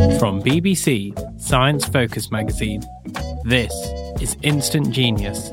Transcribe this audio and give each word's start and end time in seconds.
From 0.00 0.42
BBC 0.42 1.12
Science 1.38 1.84
Focus 1.84 2.30
magazine, 2.30 2.82
this 3.44 3.70
is 4.20 4.34
Instant 4.40 4.90
Genius, 4.92 5.50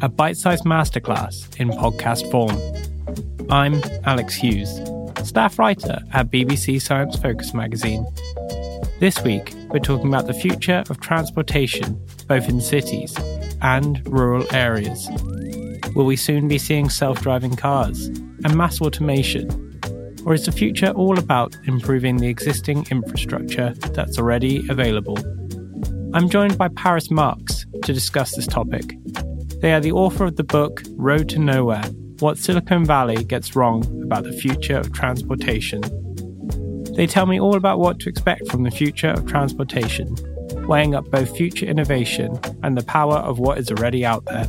a 0.00 0.08
bite 0.08 0.38
sized 0.38 0.64
masterclass 0.64 1.54
in 1.60 1.68
podcast 1.68 2.30
form. 2.30 2.56
I'm 3.50 3.82
Alex 4.04 4.34
Hughes, 4.34 4.70
staff 5.22 5.58
writer 5.58 5.98
at 6.14 6.30
BBC 6.30 6.80
Science 6.80 7.16
Focus 7.16 7.52
magazine. 7.52 8.06
This 9.00 9.22
week, 9.22 9.52
we're 9.68 9.80
talking 9.80 10.08
about 10.08 10.26
the 10.26 10.32
future 10.32 10.82
of 10.88 11.00
transportation, 11.00 12.00
both 12.26 12.48
in 12.48 12.62
cities 12.62 13.14
and 13.60 14.00
rural 14.10 14.46
areas. 14.54 15.08
Will 15.94 16.06
we 16.06 16.16
soon 16.16 16.48
be 16.48 16.56
seeing 16.56 16.88
self 16.88 17.20
driving 17.20 17.54
cars 17.54 18.06
and 18.06 18.56
mass 18.56 18.80
automation? 18.80 19.69
Or 20.24 20.34
is 20.34 20.46
the 20.46 20.52
future 20.52 20.90
all 20.90 21.18
about 21.18 21.56
improving 21.64 22.18
the 22.18 22.28
existing 22.28 22.86
infrastructure 22.90 23.74
that's 23.92 24.18
already 24.18 24.64
available? 24.68 25.18
I'm 26.12 26.28
joined 26.28 26.58
by 26.58 26.68
Paris 26.68 27.10
Marx 27.10 27.66
to 27.84 27.92
discuss 27.92 28.34
this 28.34 28.46
topic. 28.46 28.96
They 29.60 29.72
are 29.72 29.80
the 29.80 29.92
author 29.92 30.24
of 30.24 30.36
the 30.36 30.44
book 30.44 30.82
Road 30.96 31.28
to 31.30 31.38
Nowhere 31.38 31.84
What 32.18 32.38
Silicon 32.38 32.84
Valley 32.84 33.24
Gets 33.24 33.54
Wrong 33.54 33.84
About 34.02 34.24
the 34.24 34.32
Future 34.32 34.78
of 34.78 34.92
Transportation. 34.92 35.82
They 36.96 37.06
tell 37.06 37.26
me 37.26 37.40
all 37.40 37.54
about 37.54 37.78
what 37.78 38.00
to 38.00 38.08
expect 38.08 38.50
from 38.50 38.64
the 38.64 38.70
future 38.70 39.10
of 39.10 39.26
transportation, 39.26 40.14
weighing 40.66 40.94
up 40.94 41.10
both 41.10 41.36
future 41.36 41.66
innovation 41.66 42.38
and 42.62 42.76
the 42.76 42.84
power 42.84 43.16
of 43.16 43.38
what 43.38 43.58
is 43.58 43.70
already 43.70 44.04
out 44.04 44.24
there. 44.26 44.46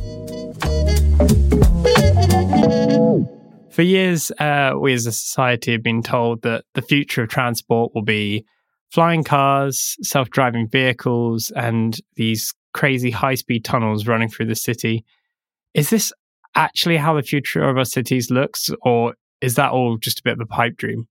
For 3.72 3.80
years, 3.80 4.30
uh, 4.32 4.74
we 4.78 4.92
as 4.92 5.06
a 5.06 5.12
society 5.12 5.72
have 5.72 5.82
been 5.82 6.02
told 6.02 6.42
that 6.42 6.66
the 6.74 6.82
future 6.82 7.22
of 7.22 7.30
transport 7.30 7.92
will 7.94 8.02
be 8.02 8.44
flying 8.90 9.24
cars, 9.24 9.96
self 10.02 10.28
driving 10.28 10.68
vehicles, 10.68 11.50
and 11.56 11.98
these 12.16 12.52
crazy 12.74 13.10
high 13.10 13.34
speed 13.34 13.64
tunnels 13.64 14.06
running 14.06 14.28
through 14.28 14.46
the 14.46 14.54
city. 14.54 15.06
Is 15.72 15.88
this 15.88 16.12
actually 16.54 16.98
how 16.98 17.14
the 17.14 17.22
future 17.22 17.62
of 17.62 17.78
our 17.78 17.86
cities 17.86 18.30
looks, 18.30 18.68
or 18.82 19.14
is 19.40 19.54
that 19.54 19.72
all 19.72 19.96
just 19.96 20.18
a 20.18 20.22
bit 20.22 20.34
of 20.34 20.40
a 20.40 20.46
pipe 20.46 20.76
dream? 20.76 21.08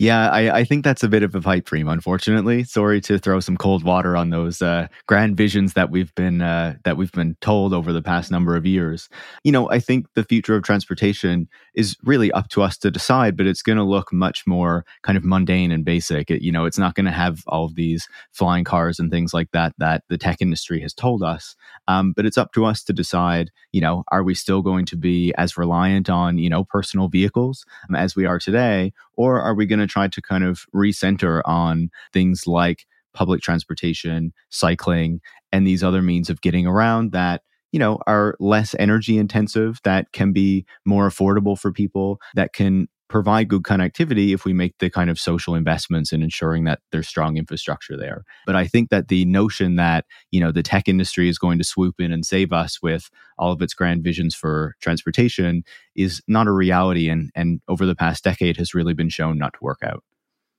Yeah, 0.00 0.30
I, 0.30 0.58
I, 0.58 0.64
think 0.64 0.84
that's 0.84 1.02
a 1.02 1.08
bit 1.08 1.24
of 1.24 1.34
a 1.34 1.40
pipe 1.40 1.64
dream. 1.64 1.88
Unfortunately, 1.88 2.62
sorry 2.62 3.00
to 3.00 3.18
throw 3.18 3.40
some 3.40 3.56
cold 3.56 3.82
water 3.82 4.16
on 4.16 4.30
those 4.30 4.62
uh, 4.62 4.86
grand 5.06 5.36
visions 5.36 5.72
that 5.72 5.90
we've 5.90 6.14
been 6.14 6.40
uh, 6.40 6.76
that 6.84 6.96
we've 6.96 7.10
been 7.10 7.36
told 7.40 7.74
over 7.74 7.92
the 7.92 8.00
past 8.00 8.30
number 8.30 8.54
of 8.54 8.64
years. 8.64 9.08
You 9.42 9.50
know, 9.50 9.68
I 9.70 9.80
think 9.80 10.06
the 10.14 10.22
future 10.22 10.54
of 10.54 10.62
transportation 10.62 11.48
is 11.74 11.96
really 12.04 12.30
up 12.30 12.48
to 12.50 12.62
us 12.62 12.78
to 12.78 12.92
decide, 12.92 13.36
but 13.36 13.48
it's 13.48 13.60
going 13.60 13.76
to 13.76 13.82
look 13.82 14.12
much 14.12 14.46
more 14.46 14.84
kind 15.02 15.18
of 15.18 15.24
mundane 15.24 15.72
and 15.72 15.84
basic. 15.84 16.30
It, 16.30 16.42
you 16.42 16.52
know, 16.52 16.64
it's 16.64 16.78
not 16.78 16.94
going 16.94 17.06
to 17.06 17.10
have 17.10 17.42
all 17.48 17.64
of 17.64 17.74
these 17.74 18.06
flying 18.30 18.62
cars 18.62 19.00
and 19.00 19.10
things 19.10 19.34
like 19.34 19.50
that 19.50 19.72
that 19.78 20.04
the 20.08 20.18
tech 20.18 20.40
industry 20.40 20.80
has 20.80 20.94
told 20.94 21.24
us. 21.24 21.56
Um, 21.88 22.12
but 22.12 22.24
it's 22.24 22.38
up 22.38 22.52
to 22.52 22.64
us 22.64 22.84
to 22.84 22.92
decide. 22.92 23.50
You 23.72 23.80
know, 23.80 24.04
are 24.12 24.22
we 24.22 24.36
still 24.36 24.62
going 24.62 24.86
to 24.86 24.96
be 24.96 25.34
as 25.36 25.58
reliant 25.58 26.08
on 26.08 26.38
you 26.38 26.48
know 26.48 26.62
personal 26.62 27.08
vehicles 27.08 27.64
um, 27.88 27.96
as 27.96 28.14
we 28.14 28.26
are 28.26 28.38
today, 28.38 28.92
or 29.18 29.40
are 29.40 29.54
we 29.54 29.66
going 29.66 29.80
to 29.80 29.86
try 29.86 30.08
to 30.08 30.22
kind 30.22 30.44
of 30.44 30.64
recenter 30.74 31.42
on 31.44 31.90
things 32.12 32.46
like 32.46 32.86
public 33.12 33.42
transportation, 33.42 34.32
cycling, 34.48 35.20
and 35.52 35.66
these 35.66 35.82
other 35.82 36.00
means 36.00 36.30
of 36.30 36.40
getting 36.40 36.66
around 36.66 37.12
that 37.12 37.42
you 37.72 37.78
know 37.78 37.98
are 38.06 38.36
less 38.40 38.74
energy 38.78 39.18
intensive 39.18 39.80
that 39.84 40.10
can 40.12 40.32
be 40.32 40.64
more 40.86 41.08
affordable 41.08 41.58
for 41.58 41.70
people 41.72 42.18
that 42.34 42.54
can 42.54 42.88
provide 43.08 43.48
good 43.48 43.62
connectivity 43.62 44.34
if 44.34 44.44
we 44.44 44.52
make 44.52 44.76
the 44.78 44.90
kind 44.90 45.10
of 45.10 45.18
social 45.18 45.54
investments 45.54 46.12
in 46.12 46.22
ensuring 46.22 46.64
that 46.64 46.80
there's 46.92 47.08
strong 47.08 47.36
infrastructure 47.36 47.96
there. 47.96 48.24
But 48.46 48.56
I 48.56 48.66
think 48.66 48.90
that 48.90 49.08
the 49.08 49.24
notion 49.24 49.76
that, 49.76 50.04
you 50.30 50.40
know, 50.40 50.52
the 50.52 50.62
tech 50.62 50.88
industry 50.88 51.28
is 51.28 51.38
going 51.38 51.58
to 51.58 51.64
swoop 51.64 51.96
in 51.98 52.12
and 52.12 52.24
save 52.24 52.52
us 52.52 52.82
with 52.82 53.10
all 53.38 53.52
of 53.52 53.62
its 53.62 53.74
grand 53.74 54.04
visions 54.04 54.34
for 54.34 54.74
transportation 54.80 55.64
is 55.96 56.20
not 56.28 56.46
a 56.46 56.52
reality 56.52 57.08
and 57.08 57.30
and 57.34 57.60
over 57.68 57.86
the 57.86 57.96
past 57.96 58.24
decade 58.24 58.56
has 58.56 58.74
really 58.74 58.94
been 58.94 59.08
shown 59.08 59.38
not 59.38 59.54
to 59.54 59.58
work 59.62 59.78
out. 59.82 60.02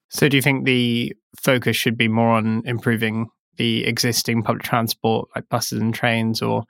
So 0.10 0.28
do 0.28 0.38
you 0.38 0.42
think 0.42 0.66
the 0.66 1.14
focus 1.40 1.76
should 1.76 1.98
be 1.98 2.08
more 2.08 2.32
on 2.32 2.64
improving 2.66 3.28
the 3.58 3.86
existing 3.86 4.42
public 4.42 4.64
transport 4.64 5.30
like 5.36 5.48
buses 5.50 5.80
and 5.80 5.94
trains 5.94 6.42
or 6.42 6.64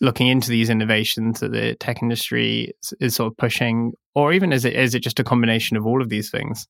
looking 0.00 0.28
into 0.28 0.48
these 0.48 0.70
innovations 0.70 1.40
that 1.40 1.52
the 1.52 1.74
tech 1.76 2.02
industry 2.02 2.72
is 3.00 3.14
sort 3.14 3.32
of 3.32 3.36
pushing 3.36 3.92
or 4.14 4.32
even 4.32 4.52
is 4.52 4.64
it 4.64 4.74
is 4.74 4.94
it 4.94 5.00
just 5.00 5.20
a 5.20 5.24
combination 5.24 5.76
of 5.76 5.86
all 5.86 6.00
of 6.00 6.08
these 6.08 6.30
things 6.30 6.66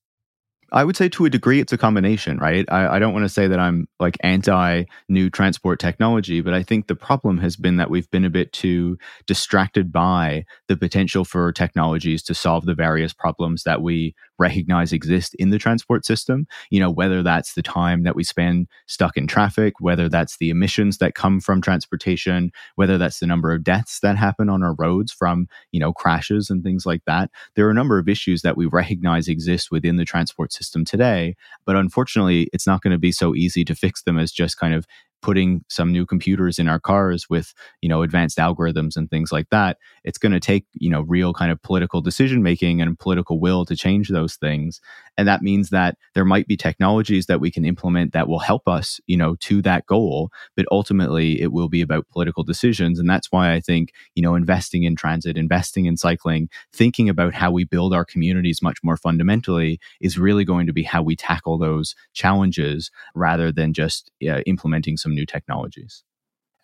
I 0.72 0.84
would 0.84 0.96
say 0.96 1.08
to 1.10 1.24
a 1.24 1.30
degree 1.30 1.58
it's 1.58 1.72
a 1.72 1.78
combination, 1.78 2.38
right? 2.38 2.64
I, 2.70 2.96
I 2.96 2.98
don't 3.00 3.12
want 3.12 3.24
to 3.24 3.28
say 3.28 3.48
that 3.48 3.58
I'm 3.58 3.88
like 3.98 4.16
anti 4.20 4.84
new 5.08 5.28
transport 5.28 5.80
technology, 5.80 6.40
but 6.40 6.54
I 6.54 6.62
think 6.62 6.86
the 6.86 6.94
problem 6.94 7.38
has 7.38 7.56
been 7.56 7.76
that 7.78 7.90
we've 7.90 8.10
been 8.10 8.24
a 8.24 8.30
bit 8.30 8.52
too 8.52 8.96
distracted 9.26 9.90
by 9.90 10.44
the 10.68 10.76
potential 10.76 11.24
for 11.24 11.52
technologies 11.52 12.22
to 12.24 12.34
solve 12.34 12.66
the 12.66 12.74
various 12.74 13.12
problems 13.12 13.64
that 13.64 13.82
we 13.82 14.14
recognize 14.38 14.92
exist 14.92 15.34
in 15.34 15.50
the 15.50 15.58
transport 15.58 16.06
system. 16.06 16.46
You 16.70 16.78
know, 16.78 16.90
whether 16.90 17.22
that's 17.22 17.54
the 17.54 17.62
time 17.62 18.04
that 18.04 18.14
we 18.14 18.22
spend 18.22 18.68
stuck 18.86 19.16
in 19.16 19.26
traffic, 19.26 19.74
whether 19.80 20.08
that's 20.08 20.36
the 20.38 20.50
emissions 20.50 20.98
that 20.98 21.14
come 21.14 21.40
from 21.40 21.60
transportation, 21.60 22.52
whether 22.76 22.96
that's 22.96 23.18
the 23.18 23.26
number 23.26 23.52
of 23.52 23.64
deaths 23.64 23.98
that 24.00 24.16
happen 24.16 24.48
on 24.48 24.62
our 24.62 24.74
roads 24.74 25.12
from, 25.12 25.48
you 25.72 25.80
know, 25.80 25.92
crashes 25.92 26.48
and 26.48 26.62
things 26.62 26.86
like 26.86 27.02
that. 27.06 27.30
There 27.56 27.66
are 27.66 27.70
a 27.70 27.74
number 27.74 27.98
of 27.98 28.08
issues 28.08 28.42
that 28.42 28.56
we 28.56 28.66
recognize 28.66 29.26
exist 29.26 29.72
within 29.72 29.96
the 29.96 30.04
transport 30.04 30.52
system 30.52 30.59
system 30.60 30.84
today. 30.84 31.34
But 31.64 31.76
unfortunately, 31.76 32.48
it's 32.52 32.66
not 32.66 32.82
going 32.82 32.92
to 32.92 32.98
be 32.98 33.12
so 33.12 33.34
easy 33.34 33.64
to 33.64 33.74
fix 33.74 34.02
them 34.02 34.18
as 34.18 34.30
just 34.30 34.58
kind 34.58 34.74
of 34.74 34.86
putting 35.22 35.64
some 35.68 35.92
new 35.92 36.06
computers 36.06 36.58
in 36.58 36.68
our 36.68 36.80
cars 36.80 37.28
with 37.28 37.52
you 37.80 37.88
know 37.88 38.02
advanced 38.02 38.38
algorithms 38.38 38.96
and 38.96 39.10
things 39.10 39.32
like 39.32 39.48
that 39.50 39.76
it's 40.04 40.18
going 40.18 40.32
to 40.32 40.40
take 40.40 40.64
you 40.74 40.90
know 40.90 41.02
real 41.02 41.32
kind 41.32 41.52
of 41.52 41.60
political 41.62 42.00
decision 42.00 42.42
making 42.42 42.80
and 42.80 42.98
political 42.98 43.40
will 43.40 43.64
to 43.64 43.76
change 43.76 44.08
those 44.08 44.36
things. 44.36 44.80
And 45.16 45.28
that 45.28 45.42
means 45.42 45.70
that 45.70 45.96
there 46.14 46.24
might 46.24 46.46
be 46.46 46.56
technologies 46.56 47.26
that 47.26 47.40
we 47.40 47.50
can 47.50 47.64
implement 47.64 48.12
that 48.12 48.28
will 48.28 48.38
help 48.38 48.66
us 48.68 49.00
you 49.06 49.16
know 49.16 49.36
to 49.40 49.62
that 49.62 49.86
goal 49.86 50.30
but 50.56 50.66
ultimately 50.70 51.40
it 51.40 51.52
will 51.52 51.68
be 51.68 51.82
about 51.82 52.08
political 52.08 52.42
decisions. 52.42 52.98
And 52.98 53.08
that's 53.08 53.30
why 53.30 53.52
i 53.52 53.60
think 53.60 53.92
you 54.14 54.22
know 54.22 54.34
investing 54.34 54.84
in 54.84 54.96
transit 54.96 55.36
investing 55.36 55.86
in 55.86 55.96
cycling 55.96 56.48
thinking 56.72 57.08
about 57.08 57.34
how 57.34 57.50
we 57.50 57.64
build 57.64 57.94
our 57.94 58.04
communities 58.04 58.62
much 58.62 58.78
more 58.82 58.96
fundamentally 58.96 59.78
is 60.00 60.18
really 60.18 60.44
going 60.44 60.66
to 60.66 60.72
be 60.72 60.82
how 60.82 61.02
we 61.02 61.16
tackle 61.16 61.58
those 61.58 61.94
challenges 62.12 62.90
rather 63.14 63.52
than 63.52 63.72
just 63.72 64.10
uh, 64.28 64.40
implementing 64.46 64.96
some 64.96 65.09
some 65.10 65.14
new 65.14 65.26
technologies. 65.26 66.04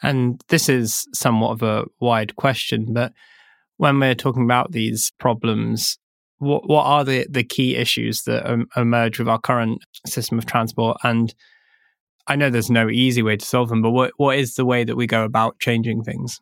And 0.03 0.41
this 0.49 0.69
is 0.69 1.07
somewhat 1.12 1.51
of 1.53 1.62
a 1.62 1.84
wide 2.01 2.37
question, 2.37 2.93
but 2.93 3.12
when 3.79 3.99
we're 3.99 4.15
talking 4.15 4.45
about 4.45 4.73
these 4.73 5.12
problems, 5.19 5.99
what 6.39 6.69
what 6.69 6.85
are 6.85 7.05
the 7.05 7.27
the 7.31 7.45
key 7.45 7.77
issues 7.77 8.23
that 8.23 8.49
um, 8.51 8.67
emerge 8.77 9.19
with 9.19 9.29
our 9.29 9.38
current 9.38 9.82
system 10.06 10.38
of 10.38 10.47
transport? 10.47 10.99
And 11.03 11.35
I 12.26 12.37
know 12.37 12.50
there's 12.50 12.70
no 12.70 12.91
easy 12.91 13.23
way 13.23 13.37
to 13.37 13.47
solve 13.47 13.70
them, 13.70 13.82
but 13.82 13.91
what 13.91 14.12
what 14.19 14.38
is 14.38 14.55
the 14.55 14.67
way 14.67 14.85
that 14.85 14.97
we 14.97 15.06
go 15.06 15.25
about 15.25 15.59
changing 15.61 16.03
things? 16.03 16.41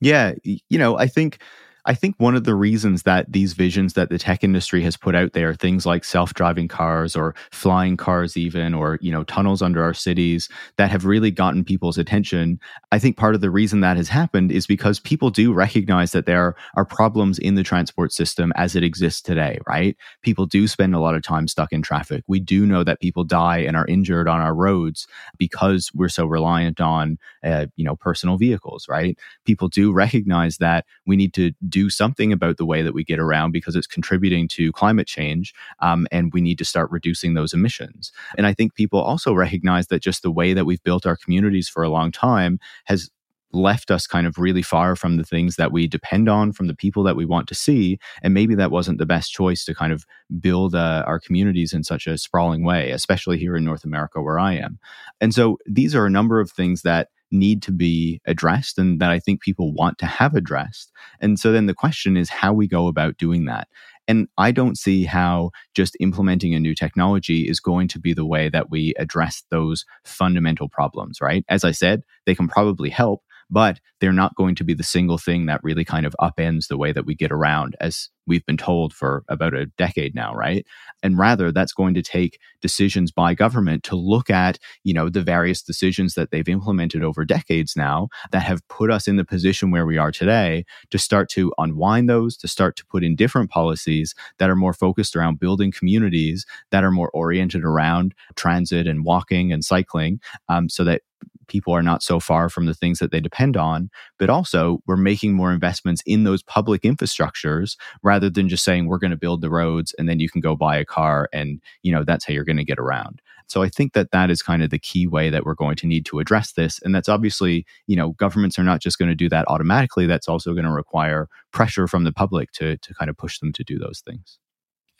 Yeah, 0.00 0.32
you 0.44 0.78
know, 0.78 0.96
I 0.96 1.06
think 1.06 1.42
I 1.86 1.94
think 1.94 2.14
one 2.18 2.36
of 2.36 2.44
the 2.44 2.54
reasons 2.54 3.02
that 3.04 3.32
these 3.32 3.52
visions 3.54 3.94
that 3.94 4.10
the 4.10 4.18
tech 4.18 4.44
industry 4.44 4.82
has 4.82 4.96
put 4.96 5.14
out 5.14 5.32
there, 5.32 5.54
things 5.54 5.86
like 5.86 6.04
self-driving 6.04 6.68
cars 6.68 7.16
or 7.16 7.34
flying 7.50 7.96
cars 7.96 8.36
even, 8.36 8.74
or, 8.74 8.98
you 9.00 9.10
know, 9.10 9.24
tunnels 9.24 9.62
under 9.62 9.82
our 9.82 9.94
cities 9.94 10.48
that 10.76 10.90
have 10.90 11.04
really 11.04 11.30
gotten 11.30 11.64
people's 11.64 11.98
attention. 11.98 12.58
I 12.92 12.98
think 12.98 13.16
part 13.16 13.34
of 13.34 13.40
the 13.40 13.50
reason 13.50 13.80
that 13.80 13.96
has 13.96 14.08
happened 14.08 14.52
is 14.52 14.66
because 14.66 15.00
people 15.00 15.30
do 15.30 15.52
recognize 15.52 16.12
that 16.12 16.26
there 16.26 16.54
are 16.76 16.84
problems 16.84 17.38
in 17.38 17.54
the 17.54 17.62
transport 17.62 18.12
system 18.12 18.52
as 18.56 18.76
it 18.76 18.84
exists 18.84 19.22
today, 19.22 19.58
right? 19.66 19.96
People 20.22 20.46
do 20.46 20.68
spend 20.68 20.94
a 20.94 21.00
lot 21.00 21.14
of 21.14 21.22
time 21.22 21.48
stuck 21.48 21.72
in 21.72 21.82
traffic. 21.82 22.24
We 22.26 22.40
do 22.40 22.66
know 22.66 22.84
that 22.84 23.00
people 23.00 23.24
die 23.24 23.58
and 23.58 23.76
are 23.76 23.86
injured 23.86 24.28
on 24.28 24.40
our 24.40 24.54
roads 24.54 25.06
because 25.38 25.90
we're 25.94 26.08
so 26.08 26.26
reliant 26.26 26.80
on, 26.80 27.18
uh, 27.44 27.66
you 27.76 27.84
know, 27.84 27.96
personal 27.96 28.36
vehicles, 28.36 28.86
right? 28.88 29.18
People 29.44 29.68
do 29.68 29.92
recognize 29.92 30.58
that 30.58 30.84
we 31.06 31.16
need 31.16 31.32
to 31.34 31.52
do 31.70 31.90
something 31.90 32.32
about 32.32 32.56
the 32.56 32.66
way 32.66 32.82
that 32.82 32.94
we 32.94 33.04
get 33.04 33.18
around 33.18 33.52
because 33.52 33.76
it's 33.76 33.86
contributing 33.86 34.48
to 34.48 34.72
climate 34.72 35.06
change 35.06 35.54
um, 35.80 36.06
and 36.10 36.32
we 36.32 36.40
need 36.40 36.58
to 36.58 36.64
start 36.64 36.90
reducing 36.90 37.34
those 37.34 37.52
emissions. 37.52 38.12
And 38.36 38.46
I 38.46 38.54
think 38.54 38.74
people 38.74 39.00
also 39.00 39.32
recognize 39.32 39.86
that 39.88 40.02
just 40.02 40.22
the 40.22 40.30
way 40.30 40.52
that 40.52 40.66
we've 40.66 40.82
built 40.82 41.06
our 41.06 41.16
communities 41.16 41.68
for 41.68 41.82
a 41.82 41.88
long 41.88 42.12
time 42.12 42.58
has 42.84 43.10
left 43.52 43.90
us 43.90 44.06
kind 44.06 44.26
of 44.26 44.38
really 44.38 44.62
far 44.62 44.94
from 44.94 45.16
the 45.16 45.24
things 45.24 45.56
that 45.56 45.72
we 45.72 45.86
depend 45.86 46.28
on, 46.28 46.52
from 46.52 46.66
the 46.68 46.74
people 46.74 47.02
that 47.02 47.16
we 47.16 47.24
want 47.24 47.48
to 47.48 47.54
see. 47.54 47.98
And 48.22 48.32
maybe 48.34 48.54
that 48.54 48.70
wasn't 48.70 48.98
the 48.98 49.06
best 49.06 49.32
choice 49.32 49.64
to 49.64 49.74
kind 49.74 49.92
of 49.92 50.06
build 50.40 50.74
uh, 50.74 51.04
our 51.06 51.18
communities 51.18 51.72
in 51.72 51.84
such 51.84 52.06
a 52.06 52.18
sprawling 52.18 52.64
way, 52.64 52.90
especially 52.90 53.38
here 53.38 53.56
in 53.56 53.64
North 53.64 53.84
America 53.84 54.22
where 54.22 54.38
I 54.38 54.54
am. 54.54 54.78
And 55.20 55.34
so 55.34 55.58
these 55.66 55.94
are 55.94 56.06
a 56.06 56.10
number 56.10 56.40
of 56.40 56.50
things 56.50 56.82
that 56.82 57.08
need 57.30 57.62
to 57.62 57.72
be 57.72 58.20
addressed 58.26 58.78
and 58.78 59.00
that 59.00 59.10
I 59.10 59.18
think 59.18 59.40
people 59.40 59.72
want 59.72 59.98
to 59.98 60.06
have 60.06 60.34
addressed. 60.34 60.90
And 61.20 61.38
so 61.38 61.52
then 61.52 61.66
the 61.66 61.74
question 61.74 62.16
is 62.16 62.28
how 62.28 62.52
we 62.52 62.66
go 62.66 62.86
about 62.86 63.16
doing 63.16 63.44
that. 63.46 63.68
And 64.08 64.26
I 64.38 64.50
don't 64.50 64.76
see 64.76 65.04
how 65.04 65.50
just 65.74 65.96
implementing 66.00 66.54
a 66.54 66.60
new 66.60 66.74
technology 66.74 67.48
is 67.48 67.60
going 67.60 67.86
to 67.88 68.00
be 68.00 68.12
the 68.12 68.26
way 68.26 68.48
that 68.48 68.68
we 68.68 68.92
address 68.98 69.44
those 69.50 69.84
fundamental 70.04 70.68
problems, 70.68 71.20
right? 71.20 71.44
As 71.48 71.62
I 71.62 71.70
said, 71.70 72.02
they 72.26 72.34
can 72.34 72.48
probably 72.48 72.90
help, 72.90 73.22
but 73.50 73.80
they're 74.00 74.12
not 74.12 74.34
going 74.36 74.54
to 74.54 74.64
be 74.64 74.74
the 74.74 74.82
single 74.82 75.18
thing 75.18 75.46
that 75.46 75.62
really 75.62 75.84
kind 75.84 76.06
of 76.06 76.14
upends 76.20 76.68
the 76.68 76.78
way 76.78 76.92
that 76.92 77.06
we 77.06 77.14
get 77.14 77.32
around 77.32 77.76
as 77.80 78.08
we've 78.26 78.46
been 78.46 78.56
told 78.56 78.92
for 78.92 79.24
about 79.28 79.54
a 79.54 79.66
decade 79.66 80.14
now 80.14 80.32
right? 80.34 80.66
And 81.02 81.18
rather 81.18 81.50
that's 81.50 81.72
going 81.72 81.94
to 81.94 82.02
take 82.02 82.38
decisions 82.60 83.10
by 83.10 83.34
government 83.34 83.82
to 83.84 83.96
look 83.96 84.30
at 84.30 84.58
you 84.84 84.94
know 84.94 85.08
the 85.08 85.22
various 85.22 85.62
decisions 85.62 86.14
that 86.14 86.30
they've 86.30 86.48
implemented 86.48 87.02
over 87.02 87.24
decades 87.24 87.74
now 87.76 88.08
that 88.32 88.42
have 88.42 88.66
put 88.68 88.90
us 88.90 89.08
in 89.08 89.16
the 89.16 89.24
position 89.24 89.70
where 89.70 89.86
we 89.86 89.98
are 89.98 90.12
today 90.12 90.64
to 90.90 90.98
start 90.98 91.28
to 91.30 91.52
unwind 91.58 92.08
those 92.08 92.36
to 92.36 92.48
start 92.48 92.76
to 92.76 92.86
put 92.86 93.02
in 93.02 93.16
different 93.16 93.50
policies 93.50 94.14
that 94.38 94.50
are 94.50 94.56
more 94.56 94.74
focused 94.74 95.16
around 95.16 95.40
building 95.40 95.72
communities 95.72 96.46
that 96.70 96.84
are 96.84 96.90
more 96.90 97.10
oriented 97.10 97.64
around 97.64 98.14
transit 98.36 98.86
and 98.86 99.04
walking 99.04 99.52
and 99.52 99.64
cycling 99.64 100.20
um, 100.48 100.68
so 100.68 100.84
that 100.84 101.02
people 101.50 101.74
are 101.74 101.82
not 101.82 102.02
so 102.02 102.18
far 102.18 102.48
from 102.48 102.64
the 102.64 102.74
things 102.74 102.98
that 103.00 103.10
they 103.10 103.20
depend 103.20 103.56
on, 103.56 103.90
but 104.18 104.30
also 104.30 104.78
we're 104.86 104.96
making 104.96 105.34
more 105.34 105.52
investments 105.52 106.02
in 106.06 106.24
those 106.24 106.42
public 106.42 106.82
infrastructures 106.82 107.76
rather 108.02 108.30
than 108.30 108.48
just 108.48 108.64
saying 108.64 108.86
we're 108.86 108.98
going 108.98 109.10
to 109.10 109.16
build 109.16 109.42
the 109.42 109.50
roads 109.50 109.94
and 109.98 110.08
then 110.08 110.20
you 110.20 110.30
can 110.30 110.40
go 110.40 110.56
buy 110.56 110.76
a 110.78 110.84
car 110.84 111.28
and, 111.32 111.60
you 111.82 111.92
know, 111.92 112.04
that's 112.04 112.24
how 112.24 112.32
you're 112.32 112.44
going 112.44 112.56
to 112.56 112.64
get 112.64 112.78
around. 112.78 113.20
So 113.48 113.62
I 113.62 113.68
think 113.68 113.94
that 113.94 114.12
that 114.12 114.30
is 114.30 114.42
kind 114.42 114.62
of 114.62 114.70
the 114.70 114.78
key 114.78 115.08
way 115.08 115.28
that 115.28 115.44
we're 115.44 115.56
going 115.56 115.74
to 115.76 115.86
need 115.88 116.06
to 116.06 116.20
address 116.20 116.52
this. 116.52 116.78
And 116.84 116.94
that's 116.94 117.08
obviously, 117.08 117.66
you 117.88 117.96
know, 117.96 118.12
governments 118.12 118.60
are 118.60 118.62
not 118.62 118.80
just 118.80 118.96
going 118.96 119.08
to 119.08 119.14
do 119.16 119.28
that 119.28 119.44
automatically. 119.48 120.06
That's 120.06 120.28
also 120.28 120.52
going 120.52 120.66
to 120.66 120.70
require 120.70 121.28
pressure 121.52 121.88
from 121.88 122.04
the 122.04 122.12
public 122.12 122.52
to, 122.52 122.76
to 122.76 122.94
kind 122.94 123.10
of 123.10 123.16
push 123.16 123.40
them 123.40 123.52
to 123.54 123.64
do 123.64 123.76
those 123.76 124.02
things. 124.06 124.38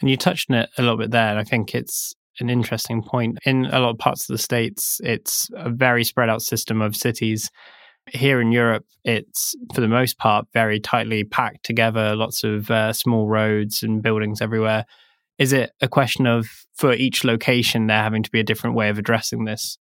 And 0.01 0.11
you 0.11 0.17
touched 0.17 0.51
on 0.51 0.57
it 0.57 0.71
a 0.77 0.83
little 0.83 0.97
bit 0.97 1.13
there. 1.13 1.31
And 1.31 1.39
I 1.39 1.45
think 1.45 1.75
it's 1.77 2.17
an 2.39 2.51
interesting 2.51 3.03
point. 3.03 3.39
In 3.45 3.67
a 3.67 3.81
lot 3.81 3.91
of 3.91 3.99
parts 3.99 4.29
of 4.29 4.35
the 4.35 4.43
States, 4.43 5.01
it's 5.03 5.49
a 5.55 5.71
very 5.71 6.05
spread 6.05 6.29
out 6.29 6.43
system 6.43 6.81
of 6.81 6.97
cities. 6.97 7.51
Here 8.07 8.41
in 8.41 8.51
Europe, 8.53 8.85
it's 9.05 9.55
for 9.75 9.81
the 9.81 9.89
most 9.89 10.19
part 10.19 10.47
very 10.53 10.81
tightly 10.81 11.25
packed 11.25 11.65
together, 11.65 12.17
lots 12.17 12.45
of 12.45 12.71
uh, 12.71 12.93
small 12.93 13.29
roads 13.29 13.83
and 13.83 14.03
buildings 14.03 14.41
everywhere. 14.41 14.85
Is 15.39 15.53
it 15.53 15.73
a 15.81 15.89
question 15.89 16.27
of 16.27 16.47
for 16.75 16.93
each 16.93 17.25
location 17.25 17.87
there 17.87 18.03
having 18.03 18.23
to 18.23 18.31
be 18.31 18.41
a 18.41 18.45
different 18.45 18.77
way 18.77 18.89
of 18.89 18.99
addressing 18.99 19.45
this? 19.45 19.79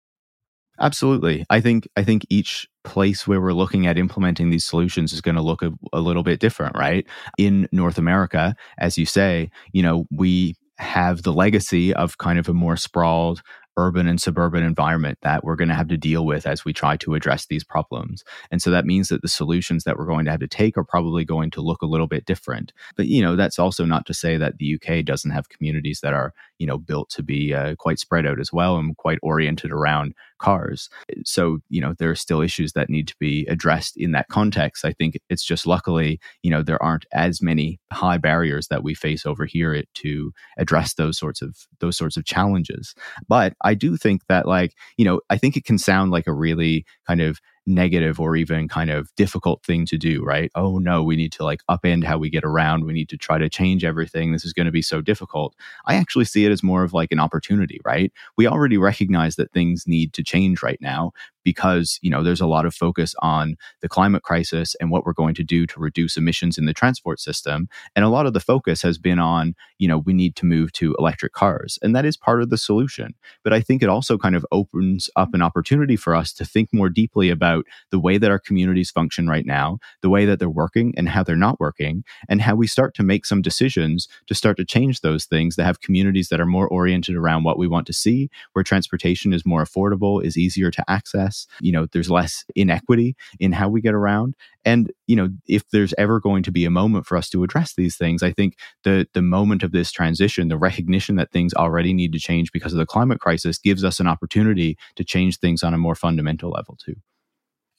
Absolutely. 0.79 1.45
I 1.49 1.61
think 1.61 1.87
I 1.95 2.03
think 2.03 2.25
each 2.29 2.67
place 2.83 3.25
where 3.27 3.39
we're 3.39 3.53
looking 3.53 3.87
at 3.87 3.97
implementing 3.97 4.49
these 4.49 4.65
solutions 4.65 5.13
is 5.13 5.21
going 5.21 5.35
to 5.35 5.41
look 5.41 5.61
a, 5.61 5.71
a, 5.93 6.01
little 6.01 6.23
bit 6.23 6.39
different, 6.39 6.77
right? 6.77 7.07
In 7.37 7.67
North 7.71 7.97
America, 7.97 8.55
as 8.77 8.97
you 8.97 9.05
say, 9.05 9.49
you 9.71 9.81
know, 9.81 10.05
we 10.11 10.55
have 10.77 11.23
the 11.23 11.33
legacy 11.33 11.93
of 11.93 12.17
kind 12.17 12.39
of 12.39 12.49
a 12.49 12.53
more 12.53 12.77
sprawled 12.77 13.41
urban 13.77 14.07
and 14.07 14.21
suburban 14.21 14.63
environment 14.63 15.17
that 15.21 15.43
we're 15.43 15.55
going 15.55 15.67
to 15.67 15.75
have 15.75 15.89
to 15.89 15.97
deal 15.97 16.25
with 16.25 16.47
as 16.47 16.63
we 16.63 16.71
try 16.71 16.95
to 16.97 17.13
address 17.13 17.45
these 17.47 17.63
problems. 17.63 18.23
And 18.49 18.61
so 18.61 18.71
that 18.71 18.85
means 18.85 19.09
that 19.09 19.21
the 19.21 19.27
solutions 19.27 19.83
that 19.83 19.97
we're 19.97 20.05
going 20.05 20.25
to 20.25 20.31
have 20.31 20.39
to 20.39 20.47
take 20.47 20.77
are 20.77 20.83
probably 20.83 21.25
going 21.25 21.51
to 21.51 21.61
look 21.61 21.81
a 21.81 21.87
little 21.87 22.07
bit 22.07 22.25
different. 22.25 22.71
But, 22.95 23.07
you 23.07 23.21
know, 23.21 23.35
that's 23.35 23.59
also 23.59 23.83
not 23.85 24.05
to 24.05 24.13
say 24.13 24.37
that 24.37 24.57
the 24.57 24.75
UK 24.75 25.03
doesn't 25.03 25.31
have 25.31 25.49
communities 25.49 25.99
that 26.01 26.13
are, 26.13 26.33
you 26.59 26.67
know, 26.67 26.77
built 26.77 27.09
to 27.11 27.23
be 27.23 27.53
uh, 27.53 27.75
quite 27.75 27.99
spread 27.99 28.25
out 28.25 28.39
as 28.39 28.51
well 28.51 28.77
and 28.77 28.97
quite 28.97 29.19
oriented 29.21 29.71
around 29.71 30.13
cars. 30.39 30.89
So, 31.23 31.59
you 31.69 31.81
know, 31.81 31.93
there 31.97 32.09
are 32.09 32.15
still 32.15 32.41
issues 32.41 32.73
that 32.73 32.89
need 32.89 33.07
to 33.07 33.15
be 33.19 33.45
addressed 33.47 33.97
in 33.97 34.11
that 34.11 34.27
context. 34.29 34.85
I 34.85 34.91
think 34.91 35.19
it's 35.29 35.45
just 35.45 35.65
luckily, 35.65 36.19
you 36.43 36.51
know, 36.51 36.61
there 36.61 36.81
aren't 36.81 37.05
as 37.13 37.41
many 37.41 37.79
high 37.91 38.17
barriers 38.17 38.67
that 38.67 38.83
we 38.83 38.93
face 38.93 39.25
over 39.25 39.45
here 39.45 39.83
to 39.93 40.31
address 40.57 40.93
those 40.93 41.17
sorts 41.17 41.41
of 41.41 41.55
those 41.79 41.97
sorts 41.97 42.17
of 42.17 42.25
challenges. 42.25 42.93
But 43.27 43.53
I 43.61 43.73
do 43.73 43.97
think 43.97 44.21
that 44.27 44.47
like, 44.47 44.73
you 44.97 45.05
know, 45.05 45.21
I 45.29 45.37
think 45.37 45.57
it 45.57 45.65
can 45.65 45.77
sound 45.77 46.11
like 46.11 46.27
a 46.27 46.33
really 46.33 46.85
kind 47.07 47.21
of 47.21 47.39
negative 47.65 48.19
or 48.19 48.35
even 48.35 48.67
kind 48.67 48.89
of 48.89 49.13
difficult 49.15 49.63
thing 49.63 49.85
to 49.87 49.97
do, 49.97 50.23
right? 50.23 50.51
Oh 50.55 50.77
no, 50.77 51.03
we 51.03 51.15
need 51.15 51.31
to 51.33 51.43
like 51.43 51.61
upend 51.69 52.03
how 52.03 52.17
we 52.17 52.29
get 52.29 52.43
around. 52.43 52.85
We 52.85 52.93
need 52.93 53.09
to 53.09 53.17
try 53.17 53.37
to 53.37 53.49
change 53.49 53.83
everything. 53.83 54.31
This 54.31 54.45
is 54.45 54.53
going 54.53 54.67
to 54.67 54.71
be 54.71 54.81
so 54.81 55.01
difficult. 55.01 55.55
I 55.85 55.95
actually 55.95 56.25
see 56.25 56.45
it 56.45 56.51
as 56.51 56.63
more 56.63 56.83
of 56.83 56.93
like 56.93 57.11
an 57.11 57.19
opportunity, 57.19 57.79
right? 57.83 58.11
We 58.37 58.47
already 58.47 58.77
recognize 58.77 59.35
that 59.35 59.51
things 59.51 59.85
need 59.87 60.13
to 60.13 60.23
change 60.23 60.61
right 60.61 60.79
now 60.81 61.11
because 61.45 61.97
you 62.01 62.09
know 62.09 62.23
there's 62.23 62.41
a 62.41 62.47
lot 62.47 62.65
of 62.65 62.75
focus 62.75 63.15
on 63.19 63.55
the 63.81 63.87
climate 63.87 64.23
crisis 64.23 64.75
and 64.81 64.91
what 64.91 65.05
we're 65.05 65.13
going 65.13 65.35
to 65.35 65.43
do 65.43 65.65
to 65.67 65.79
reduce 65.79 66.17
emissions 66.17 66.57
in 66.57 66.65
the 66.65 66.73
transport 66.73 67.21
system. 67.21 67.69
And 67.95 68.03
a 68.03 68.09
lot 68.09 68.25
of 68.25 68.33
the 68.33 68.41
focus 68.41 68.81
has 68.81 68.97
been 68.97 69.19
on 69.19 69.55
you 69.79 69.87
know 69.87 69.99
we 69.99 70.13
need 70.13 70.35
to 70.37 70.45
move 70.45 70.73
to 70.73 70.93
electric 70.99 71.31
cars 71.31 71.79
and 71.81 71.95
that 71.95 72.05
is 72.05 72.17
part 72.17 72.41
of 72.41 72.49
the 72.49 72.57
solution. 72.57 73.15
But 73.43 73.53
i 73.53 73.61
think 73.61 73.81
it 73.81 73.89
also 73.89 74.17
kind 74.17 74.35
of 74.35 74.45
opens 74.51 75.09
up 75.15 75.33
an 75.33 75.41
opportunity 75.41 75.95
for 75.95 76.15
us 76.15 76.33
to 76.33 76.45
think 76.45 76.69
more 76.73 76.89
deeply 76.89 77.29
about 77.29 77.65
the 77.91 77.99
way 77.99 78.17
that 78.17 78.31
our 78.31 78.39
communities 78.39 78.91
function 78.91 79.27
right 79.27 79.45
now 79.45 79.79
the 80.01 80.09
way 80.09 80.25
that 80.25 80.39
they're 80.39 80.49
working 80.49 80.93
and 80.97 81.09
how 81.09 81.23
they're 81.23 81.35
not 81.47 81.59
working 81.59 82.03
and 82.27 82.41
how 82.41 82.55
we 82.55 82.67
start 82.67 82.93
to 82.95 83.03
make 83.03 83.25
some 83.25 83.41
decisions 83.41 84.07
to 84.27 84.35
start 84.35 84.57
to 84.57 84.65
change 84.65 85.01
those 85.01 85.25
things 85.25 85.55
that 85.55 85.65
have 85.65 85.81
communities 85.81 86.29
that 86.29 86.41
are 86.41 86.45
more 86.57 86.67
oriented 86.67 87.15
around 87.15 87.43
what 87.43 87.59
we 87.59 87.67
want 87.67 87.85
to 87.87 87.93
see 87.93 88.29
where 88.53 88.63
transportation 88.63 89.33
is 89.33 89.45
more 89.45 89.63
affordable 89.63 90.23
is 90.23 90.37
easier 90.37 90.71
to 90.71 90.83
access 90.89 91.34
less 91.35 91.47
you 91.61 91.71
know 91.71 91.87
there's 91.91 92.09
less 92.09 92.45
inequity 92.55 93.15
in 93.39 93.51
how 93.51 93.69
we 93.69 93.81
get 93.81 93.93
around. 93.93 94.35
And 94.63 94.91
you 95.07 95.15
know 95.15 95.29
if 95.47 95.67
there's 95.69 95.93
ever 95.97 96.19
going 96.19 96.43
to 96.43 96.51
be 96.51 96.65
a 96.65 96.69
moment 96.69 97.05
for 97.05 97.17
us 97.17 97.29
to 97.29 97.43
address 97.43 97.73
these 97.75 97.95
things 97.97 98.23
i 98.23 98.31
think 98.31 98.57
the 98.83 99.07
the 99.13 99.21
moment 99.21 99.63
of 99.63 99.71
this 99.71 99.91
transition 99.91 100.47
the 100.47 100.57
recognition 100.57 101.15
that 101.17 101.31
things 101.31 101.53
already 101.53 101.93
need 101.93 102.11
to 102.13 102.19
change 102.19 102.51
because 102.51 102.73
of 102.73 102.79
the 102.79 102.85
climate 102.85 103.19
crisis 103.19 103.57
gives 103.57 103.83
us 103.83 103.99
an 103.99 104.07
opportunity 104.07 104.77
to 104.95 105.03
change 105.03 105.37
things 105.39 105.63
on 105.63 105.73
a 105.73 105.77
more 105.77 105.95
fundamental 105.95 106.51
level 106.51 106.77
too. 106.83 106.95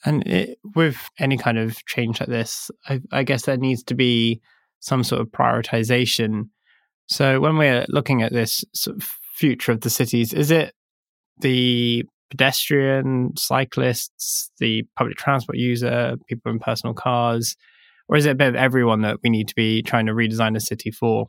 And 0.05 0.27
it, 0.27 0.59
with 0.75 1.09
any 1.19 1.37
kind 1.37 1.59
of 1.59 1.85
change 1.87 2.21
like 2.21 2.29
this 2.29 2.71
I, 2.89 3.01
I 3.11 3.23
guess 3.25 3.47
there 3.47 3.57
needs 3.57 3.83
to 3.85 3.95
be 3.95 4.41
some 4.81 5.03
sort 5.03 5.23
of 5.23 5.29
prioritization. 5.29 6.51
So 7.09 7.41
when 7.41 7.57
we're 7.57 7.87
looking 7.89 8.23
at 8.23 8.33
this 8.33 8.65
sort 8.73 8.99
of 8.99 9.03
future 9.35 9.73
of 9.73 9.81
the 9.81 9.91
cities 9.91 10.33
is 10.33 10.51
it 10.51 10.75
the 11.41 12.05
pedestrian, 12.31 13.33
cyclists, 13.37 14.51
the 14.59 14.85
public 14.97 15.17
transport 15.17 15.59
user, 15.59 16.17
people 16.29 16.53
in 16.53 16.59
personal 16.59 16.95
cars? 16.95 17.57
Or 18.09 18.17
is 18.17 18.27
it 18.27 18.31
a 18.31 18.35
bit 18.37 18.49
of 18.49 18.55
everyone 18.55 19.03
that 19.03 19.19
we 19.23 19.31
need 19.31 19.49
to 19.49 19.55
be 19.55 19.83
trying 19.83 20.07
to 20.07 20.13
redesign 20.13 20.57
a 20.57 20.61
city 20.61 20.91
for? 20.91 21.27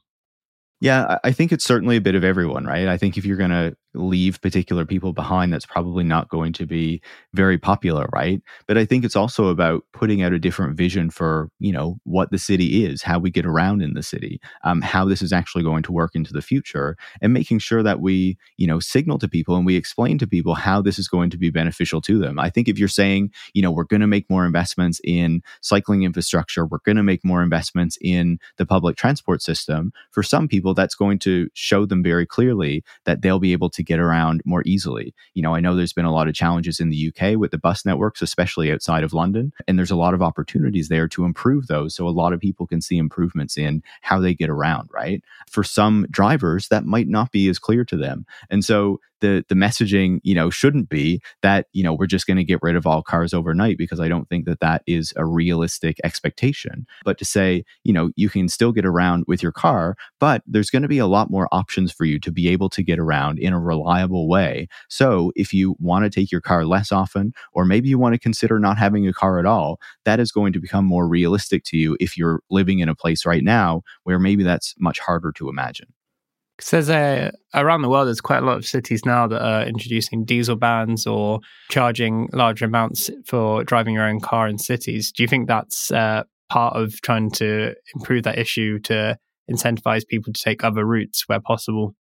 Yeah, 0.79 1.17
I 1.23 1.31
think 1.31 1.51
it's 1.51 1.65
certainly 1.65 1.97
a 1.97 2.01
bit 2.01 2.13
of 2.13 2.23
everyone, 2.23 2.65
right? 2.65 2.87
I 2.87 2.97
think 2.97 3.17
if 3.17 3.25
you're 3.25 3.37
going 3.37 3.49
to 3.49 3.75
leave 3.93 4.41
particular 4.41 4.85
people 4.85 5.13
behind, 5.13 5.51
that's 5.51 5.65
probably 5.65 6.03
not 6.03 6.29
going 6.29 6.53
to 6.53 6.65
be 6.65 7.01
very 7.33 7.57
popular, 7.57 8.07
right? 8.13 8.41
But 8.67 8.77
I 8.77 8.85
think 8.85 9.03
it's 9.03 9.15
also 9.15 9.47
about 9.47 9.83
putting 9.93 10.21
out 10.21 10.33
a 10.33 10.39
different 10.39 10.77
vision 10.77 11.09
for, 11.09 11.49
you 11.59 11.71
know, 11.71 11.97
what 12.03 12.31
the 12.31 12.37
city 12.37 12.85
is, 12.85 13.01
how 13.01 13.19
we 13.19 13.31
get 13.31 13.45
around 13.45 13.81
in 13.81 13.93
the 13.93 14.03
city, 14.03 14.39
um, 14.63 14.81
how 14.81 15.05
this 15.05 15.21
is 15.21 15.33
actually 15.33 15.63
going 15.63 15.83
to 15.83 15.91
work 15.91 16.11
into 16.15 16.33
the 16.33 16.41
future, 16.41 16.95
and 17.21 17.33
making 17.33 17.59
sure 17.59 17.81
that 17.81 17.99
we, 17.99 18.37
you 18.57 18.67
know, 18.67 18.79
signal 18.79 19.17
to 19.19 19.27
people 19.27 19.55
and 19.55 19.65
we 19.65 19.75
explain 19.75 20.17
to 20.17 20.27
people 20.27 20.53
how 20.53 20.81
this 20.81 20.99
is 20.99 21.07
going 21.07 21.29
to 21.29 21.37
be 21.37 21.49
beneficial 21.49 22.01
to 22.01 22.19
them. 22.19 22.39
I 22.39 22.49
think 22.49 22.67
if 22.67 22.77
you're 22.77 22.87
saying, 22.87 23.31
you 23.53 23.61
know, 23.61 23.71
we're 23.71 23.83
going 23.83 24.01
to 24.01 24.07
make 24.07 24.29
more 24.29 24.45
investments 24.45 25.01
in 25.03 25.41
cycling 25.61 26.03
infrastructure, 26.03 26.65
we're 26.65 26.79
going 26.85 26.97
to 26.97 27.03
make 27.03 27.23
more 27.25 27.41
investments 27.41 27.97
in 28.01 28.39
the 28.57 28.65
public 28.65 28.95
transport 28.95 29.41
system, 29.41 29.91
for 30.11 30.23
some 30.23 30.47
people, 30.47 30.73
that's 30.73 30.95
going 30.95 31.19
to 31.19 31.49
show 31.53 31.85
them 31.85 32.03
very 32.03 32.25
clearly 32.25 32.83
that 33.05 33.21
they'll 33.21 33.39
be 33.39 33.53
able 33.53 33.69
to 33.69 33.76
get 33.83 33.99
around 33.99 34.41
more 34.45 34.63
easily. 34.65 35.13
You 35.33 35.41
know, 35.41 35.55
I 35.55 35.59
know 35.59 35.75
there's 35.75 35.93
been 35.93 36.05
a 36.05 36.13
lot 36.13 36.27
of 36.27 36.33
challenges 36.33 36.79
in 36.79 36.89
the 36.89 37.13
UK 37.13 37.37
with 37.37 37.51
the 37.51 37.57
bus 37.57 37.85
networks, 37.85 38.21
especially 38.21 38.71
outside 38.71 39.03
of 39.03 39.13
London, 39.13 39.53
and 39.67 39.77
there's 39.77 39.91
a 39.91 39.95
lot 39.95 40.13
of 40.13 40.21
opportunities 40.21 40.89
there 40.89 41.07
to 41.09 41.25
improve 41.25 41.67
those. 41.67 41.95
So 41.95 42.07
a 42.07 42.09
lot 42.09 42.33
of 42.33 42.39
people 42.39 42.67
can 42.67 42.81
see 42.81 42.97
improvements 42.97 43.57
in 43.57 43.83
how 44.01 44.19
they 44.19 44.33
get 44.33 44.49
around, 44.49 44.89
right? 44.93 45.23
For 45.49 45.63
some 45.63 46.07
drivers, 46.09 46.67
that 46.69 46.85
might 46.85 47.07
not 47.07 47.31
be 47.31 47.49
as 47.49 47.59
clear 47.59 47.85
to 47.85 47.97
them. 47.97 48.25
And 48.49 48.63
so 48.63 48.99
the 49.21 49.43
the 49.49 49.55
messaging, 49.55 50.19
you 50.23 50.35
know, 50.35 50.49
shouldn't 50.49 50.89
be 50.89 51.21
that 51.41 51.67
you 51.73 51.83
know 51.83 51.93
we're 51.93 52.07
just 52.07 52.27
going 52.27 52.37
to 52.37 52.43
get 52.43 52.59
rid 52.61 52.75
of 52.75 52.87
all 52.87 53.01
cars 53.01 53.33
overnight 53.33 53.77
because 53.77 53.99
I 53.99 54.07
don't 54.07 54.27
think 54.29 54.45
that 54.45 54.59
that 54.59 54.83
is 54.87 55.13
a 55.15 55.25
realistic 55.25 55.97
expectation. 56.03 56.85
But 57.03 57.17
to 57.19 57.25
say, 57.25 57.63
you 57.83 57.93
know, 57.93 58.11
you 58.15 58.29
can 58.29 58.47
still 58.49 58.71
get 58.71 58.85
around 58.85 59.25
with 59.27 59.41
your 59.43 59.51
car, 59.51 59.95
but 60.19 60.41
there's 60.45 60.69
going 60.69 60.81
to 60.81 60.87
be 60.87 60.99
a 60.99 61.07
lot 61.07 61.29
more 61.29 61.47
options 61.51 61.91
for 61.91 62.05
you 62.05 62.19
to 62.19 62.31
be 62.31 62.47
able 62.49 62.69
to 62.69 62.83
get 62.83 62.99
around 62.99 63.39
in 63.39 63.53
a 63.53 63.59
reliable 63.59 64.27
way. 64.27 64.67
So 64.89 65.31
if 65.35 65.53
you 65.53 65.75
want 65.79 66.05
to 66.05 66.09
take 66.09 66.31
your 66.31 66.41
car 66.41 66.65
less 66.65 66.91
often, 66.91 67.33
or 67.53 67.65
maybe 67.65 67.89
you 67.89 67.97
want 67.99 68.13
to 68.13 68.19
consider 68.19 68.59
not 68.59 68.77
having 68.77 69.07
a 69.07 69.13
car 69.13 69.39
at 69.39 69.45
all, 69.45 69.79
that 70.05 70.19
is 70.19 70.31
going 70.31 70.53
to 70.53 70.59
become 70.59 70.85
more 70.85 71.07
realistic 71.07 71.63
to 71.65 71.77
you 71.77 71.97
if 71.99 72.17
you're 72.17 72.41
living 72.49 72.79
in 72.79 72.89
a 72.89 72.95
place 72.95 73.25
right 73.25 73.43
now 73.43 73.81
where 74.03 74.19
maybe 74.19 74.43
that's 74.43 74.75
much 74.79 74.99
harder 74.99 75.31
to 75.33 75.49
imagine. 75.49 75.87
Because 76.57 76.71
there's 76.71 76.89
a 76.89 77.31
around 77.53 77.83
the 77.83 77.89
world, 77.89 78.07
there's 78.07 78.21
quite 78.21 78.41
a 78.41 78.45
lot 78.45 78.57
of 78.57 78.65
cities 78.65 79.05
now 79.05 79.27
that 79.27 79.41
are 79.41 79.63
introducing 79.63 80.25
diesel 80.25 80.55
bans 80.55 81.05
or 81.05 81.39
charging 81.69 82.29
large 82.33 82.61
amounts 82.61 83.09
for 83.25 83.63
driving 83.63 83.93
your 83.93 84.07
own 84.07 84.19
car 84.19 84.47
in 84.47 84.57
cities. 84.57 85.11
Do 85.11 85.21
you 85.21 85.27
think 85.27 85.47
that's 85.47 85.91
uh, 85.91 86.23
part 86.49 86.75
of 86.75 86.99
trying 87.01 87.29
to 87.31 87.75
improve 87.95 88.23
that 88.23 88.39
issue 88.39 88.79
to 88.79 89.17
incentivize 89.49 90.07
people 90.07 90.33
to 90.33 90.43
take 90.43 90.63
other 90.63 90.83
routes 90.83 91.27
where 91.27 91.39
possible? 91.39 91.95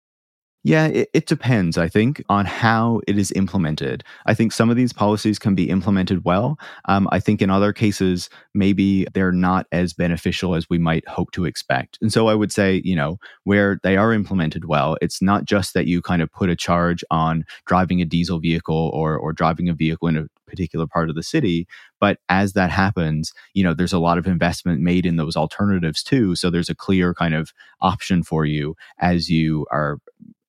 Yeah, 0.65 0.87
it, 0.87 1.11
it, 1.13 1.27
depends, 1.27 1.77
I 1.77 1.89
think, 1.89 2.23
on 2.29 2.47
how 2.47 3.01
it 3.09 3.19
is 3.19 3.33
implemented. 3.33 4.05
I 4.27 4.35
think 4.35 4.53
some 4.53 4.71
of 4.71 4.77
these 4.77 4.93
policies 4.93 5.37
can 5.37 5.57
be 5.57 5.69
implemented 5.69 6.25
well. 6.25 6.57
Um, 6.85 7.09
I 7.11 7.19
think 7.19 7.43
in 7.43 7.51
other 7.51 7.73
cases, 7.73 8.31
maybe 8.55 9.05
they're 9.13 9.33
not 9.33 9.67
as 9.73 9.93
beneficial 9.93 10.55
as 10.55 10.71
we 10.71 10.79
might 10.79 11.07
hope 11.09 11.33
to 11.33 11.47
expect. 11.47 11.99
And 12.01 12.13
so 12.13 12.29
I 12.29 12.37
would 12.37 12.53
say, 12.53 12.81
you 12.85 12.95
know, 12.95 13.19
where 13.43 13.81
they 13.83 13.97
are 13.97 14.13
implemented 14.13 14.67
well, 14.67 14.97
it's 15.03 15.21
not 15.21 15.47
just 15.47 15.75
that 15.75 15.87
you 15.89 16.01
kind 16.01 16.23
of 16.23 16.31
put 16.31 16.49
a 16.49 16.55
charge 16.55 17.03
on 17.11 17.45
driving 17.67 18.01
a 18.01 18.05
diesel 18.05 18.39
vehicle 18.39 18.93
or, 18.95 19.17
or 19.17 19.33
driving 19.33 19.69
a 19.69 19.75
vehicle 19.75 20.07
in 20.07 20.17
a 20.17 20.27
particular 20.47 20.87
part 20.87 21.09
of 21.11 21.17
the 21.17 21.25
city. 21.25 21.67
But 21.99 22.19
as 22.29 22.53
that 22.53 22.71
happens, 22.71 23.33
you 23.55 23.65
know, 23.65 23.75
there's 23.75 23.93
a 23.93 23.99
lot 23.99 24.19
of 24.19 24.29
investment 24.29 24.81
made 24.81 25.07
in 25.07 25.17
those 25.17 25.35
alternatives 25.35 26.05
too. 26.05 26.37
So 26.37 26.51
there's 26.51 26.69
a 26.69 26.75
clear 26.75 27.15
kind 27.15 27.35
of 27.35 27.53
option 27.81 28.23
for 28.23 28.45
you 28.45 28.77
as 29.01 29.29
you 29.29 29.67
are 29.73 29.99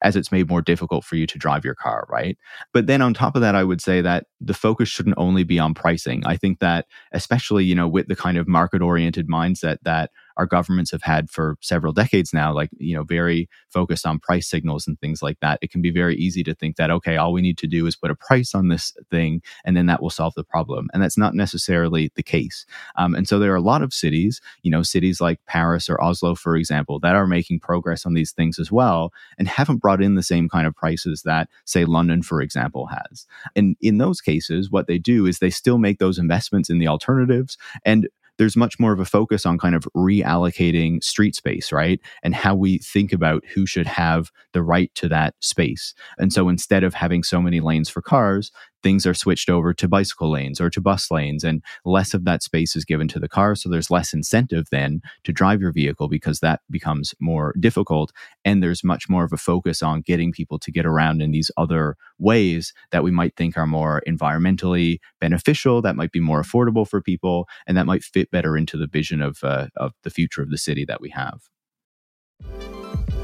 as 0.03 0.15
it's 0.15 0.31
made 0.31 0.49
more 0.49 0.61
difficult 0.61 1.03
for 1.03 1.15
you 1.15 1.25
to 1.25 1.37
drive 1.37 1.65
your 1.65 1.75
car, 1.75 2.05
right? 2.09 2.37
But 2.73 2.87
then 2.87 3.01
on 3.01 3.13
top 3.13 3.35
of 3.35 3.41
that, 3.41 3.55
I 3.55 3.63
would 3.63 3.81
say 3.81 4.01
that 4.01 4.25
the 4.39 4.53
focus 4.53 4.89
shouldn't 4.89 5.17
only 5.17 5.43
be 5.43 5.57
on 5.57 5.73
pricing. 5.73 6.23
I 6.25 6.37
think 6.37 6.59
that, 6.59 6.85
especially, 7.13 7.63
you 7.63 7.73
know, 7.73 7.87
with 7.87 8.07
the 8.07 8.15
kind 8.15 8.37
of 8.37 8.47
market 8.47 8.81
oriented 8.81 9.27
mindset 9.27 9.77
that 9.83 10.11
our 10.37 10.45
governments 10.45 10.91
have 10.91 11.03
had 11.03 11.29
for 11.29 11.57
several 11.61 11.93
decades 11.93 12.33
now, 12.33 12.53
like, 12.53 12.69
you 12.77 12.95
know, 12.95 13.03
very 13.03 13.49
focused 13.69 14.05
on 14.05 14.19
price 14.19 14.49
signals 14.49 14.87
and 14.87 14.99
things 14.99 15.21
like 15.21 15.39
that, 15.41 15.59
it 15.61 15.71
can 15.71 15.81
be 15.81 15.91
very 15.91 16.15
easy 16.15 16.43
to 16.43 16.53
think 16.53 16.75
that, 16.75 16.91
okay, 16.91 17.17
all 17.17 17.33
we 17.33 17.41
need 17.41 17.57
to 17.59 17.67
do 17.67 17.85
is 17.85 17.95
put 17.95 18.11
a 18.11 18.15
price 18.15 18.55
on 18.55 18.67
this 18.67 18.93
thing 19.09 19.41
and 19.65 19.75
then 19.75 19.85
that 19.87 20.01
will 20.01 20.09
solve 20.09 20.33
the 20.35 20.43
problem. 20.43 20.89
And 20.93 21.01
that's 21.01 21.17
not 21.17 21.33
necessarily 21.33 22.11
the 22.15 22.23
case. 22.23 22.65
Um, 22.95 23.15
and 23.15 23.27
so 23.27 23.39
there 23.39 23.51
are 23.51 23.57
a 23.57 23.61
lot 23.61 23.81
of 23.81 23.93
cities, 23.93 24.41
you 24.61 24.71
know, 24.71 24.83
cities 24.83 25.21
like 25.21 25.39
Paris 25.45 25.89
or 25.89 26.01
Oslo, 26.03 26.35
for 26.35 26.55
example, 26.55 26.99
that 26.99 27.15
are 27.15 27.27
making 27.27 27.59
progress 27.59 28.05
on 28.05 28.13
these 28.13 28.31
things 28.31 28.59
as 28.59 28.71
well 28.71 29.11
and 29.37 29.47
haven't 29.47 29.77
brought 29.77 30.01
in 30.01 30.15
the 30.15 30.23
same 30.23 30.49
kind 30.49 30.67
of 30.67 30.75
prices 30.75 31.23
that, 31.23 31.49
say, 31.65 31.85
London, 31.85 32.21
for 32.21 32.41
example, 32.41 32.87
has. 32.87 33.25
And 33.55 33.75
in 33.81 33.97
those 33.97 34.21
cases, 34.21 34.71
what 34.71 34.87
they 34.87 34.97
do 34.97 35.25
is 35.25 35.39
they 35.39 35.49
still 35.49 35.77
make 35.77 35.99
those 35.99 36.17
investments 36.17 36.69
in 36.69 36.79
the 36.79 36.87
alternatives 36.87 37.57
and 37.85 38.07
there's 38.37 38.55
much 38.55 38.79
more 38.79 38.93
of 38.93 38.99
a 38.99 39.05
focus 39.05 39.45
on 39.45 39.57
kind 39.57 39.75
of 39.75 39.87
reallocating 39.95 41.03
street 41.03 41.35
space, 41.35 41.71
right? 41.71 41.99
And 42.23 42.33
how 42.33 42.55
we 42.55 42.79
think 42.79 43.13
about 43.13 43.43
who 43.53 43.65
should 43.65 43.87
have 43.87 44.31
the 44.53 44.63
right 44.63 44.93
to 44.95 45.07
that 45.09 45.35
space. 45.39 45.93
And 46.17 46.33
so 46.33 46.49
instead 46.49 46.83
of 46.83 46.93
having 46.93 47.23
so 47.23 47.41
many 47.41 47.59
lanes 47.59 47.89
for 47.89 48.01
cars, 48.01 48.51
things 48.83 49.05
are 49.05 49.13
switched 49.13 49.49
over 49.49 49.73
to 49.73 49.87
bicycle 49.87 50.31
lanes 50.31 50.61
or 50.61 50.69
to 50.69 50.81
bus 50.81 51.09
lanes 51.09 51.43
and 51.43 51.63
less 51.85 52.13
of 52.13 52.25
that 52.25 52.43
space 52.43 52.75
is 52.75 52.85
given 52.85 53.07
to 53.07 53.19
the 53.19 53.29
car 53.29 53.55
so 53.55 53.69
there's 53.69 53.89
less 53.89 54.13
incentive 54.13 54.67
then 54.71 55.01
to 55.23 55.31
drive 55.31 55.61
your 55.61 55.71
vehicle 55.71 56.07
because 56.07 56.39
that 56.39 56.61
becomes 56.69 57.15
more 57.19 57.53
difficult 57.59 58.11
and 58.45 58.61
there's 58.61 58.83
much 58.83 59.09
more 59.09 59.23
of 59.23 59.33
a 59.33 59.37
focus 59.37 59.81
on 59.81 60.01
getting 60.01 60.31
people 60.31 60.59
to 60.59 60.71
get 60.71 60.85
around 60.85 61.21
in 61.21 61.31
these 61.31 61.49
other 61.57 61.95
ways 62.19 62.73
that 62.91 63.03
we 63.03 63.11
might 63.11 63.35
think 63.35 63.57
are 63.57 63.65
more 63.65 64.01
environmentally 64.07 64.99
beneficial 65.19 65.81
that 65.81 65.95
might 65.95 66.11
be 66.11 66.19
more 66.19 66.41
affordable 66.41 66.87
for 66.87 67.01
people 67.01 67.47
and 67.65 67.77
that 67.77 67.85
might 67.85 68.03
fit 68.03 68.29
better 68.29 68.57
into 68.57 68.77
the 68.77 68.87
vision 68.87 69.21
of 69.21 69.43
uh, 69.43 69.67
of 69.77 69.93
the 70.03 70.09
future 70.09 70.41
of 70.41 70.49
the 70.49 70.57
city 70.57 70.85
that 70.85 71.01
we 71.01 71.09
have 71.09 71.49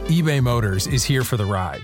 eBay 0.10 0.42
Motors 0.42 0.88
is 0.88 1.04
here 1.04 1.24
for 1.24 1.38
the 1.38 1.46
ride. 1.46 1.84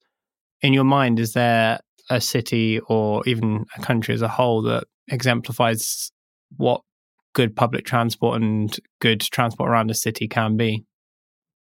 in 0.61 0.73
your 0.73 0.83
mind, 0.83 1.19
is 1.19 1.33
there 1.33 1.79
a 2.09 2.21
city 2.21 2.79
or 2.87 3.23
even 3.25 3.65
a 3.75 3.81
country 3.81 4.13
as 4.13 4.21
a 4.21 4.27
whole 4.27 4.61
that 4.63 4.85
exemplifies 5.09 6.11
what 6.57 6.81
good 7.33 7.55
public 7.55 7.85
transport 7.85 8.41
and 8.41 8.77
good 8.99 9.21
transport 9.21 9.69
around 9.69 9.89
a 9.89 9.95
city 9.95 10.27
can 10.27 10.57
be? 10.57 10.83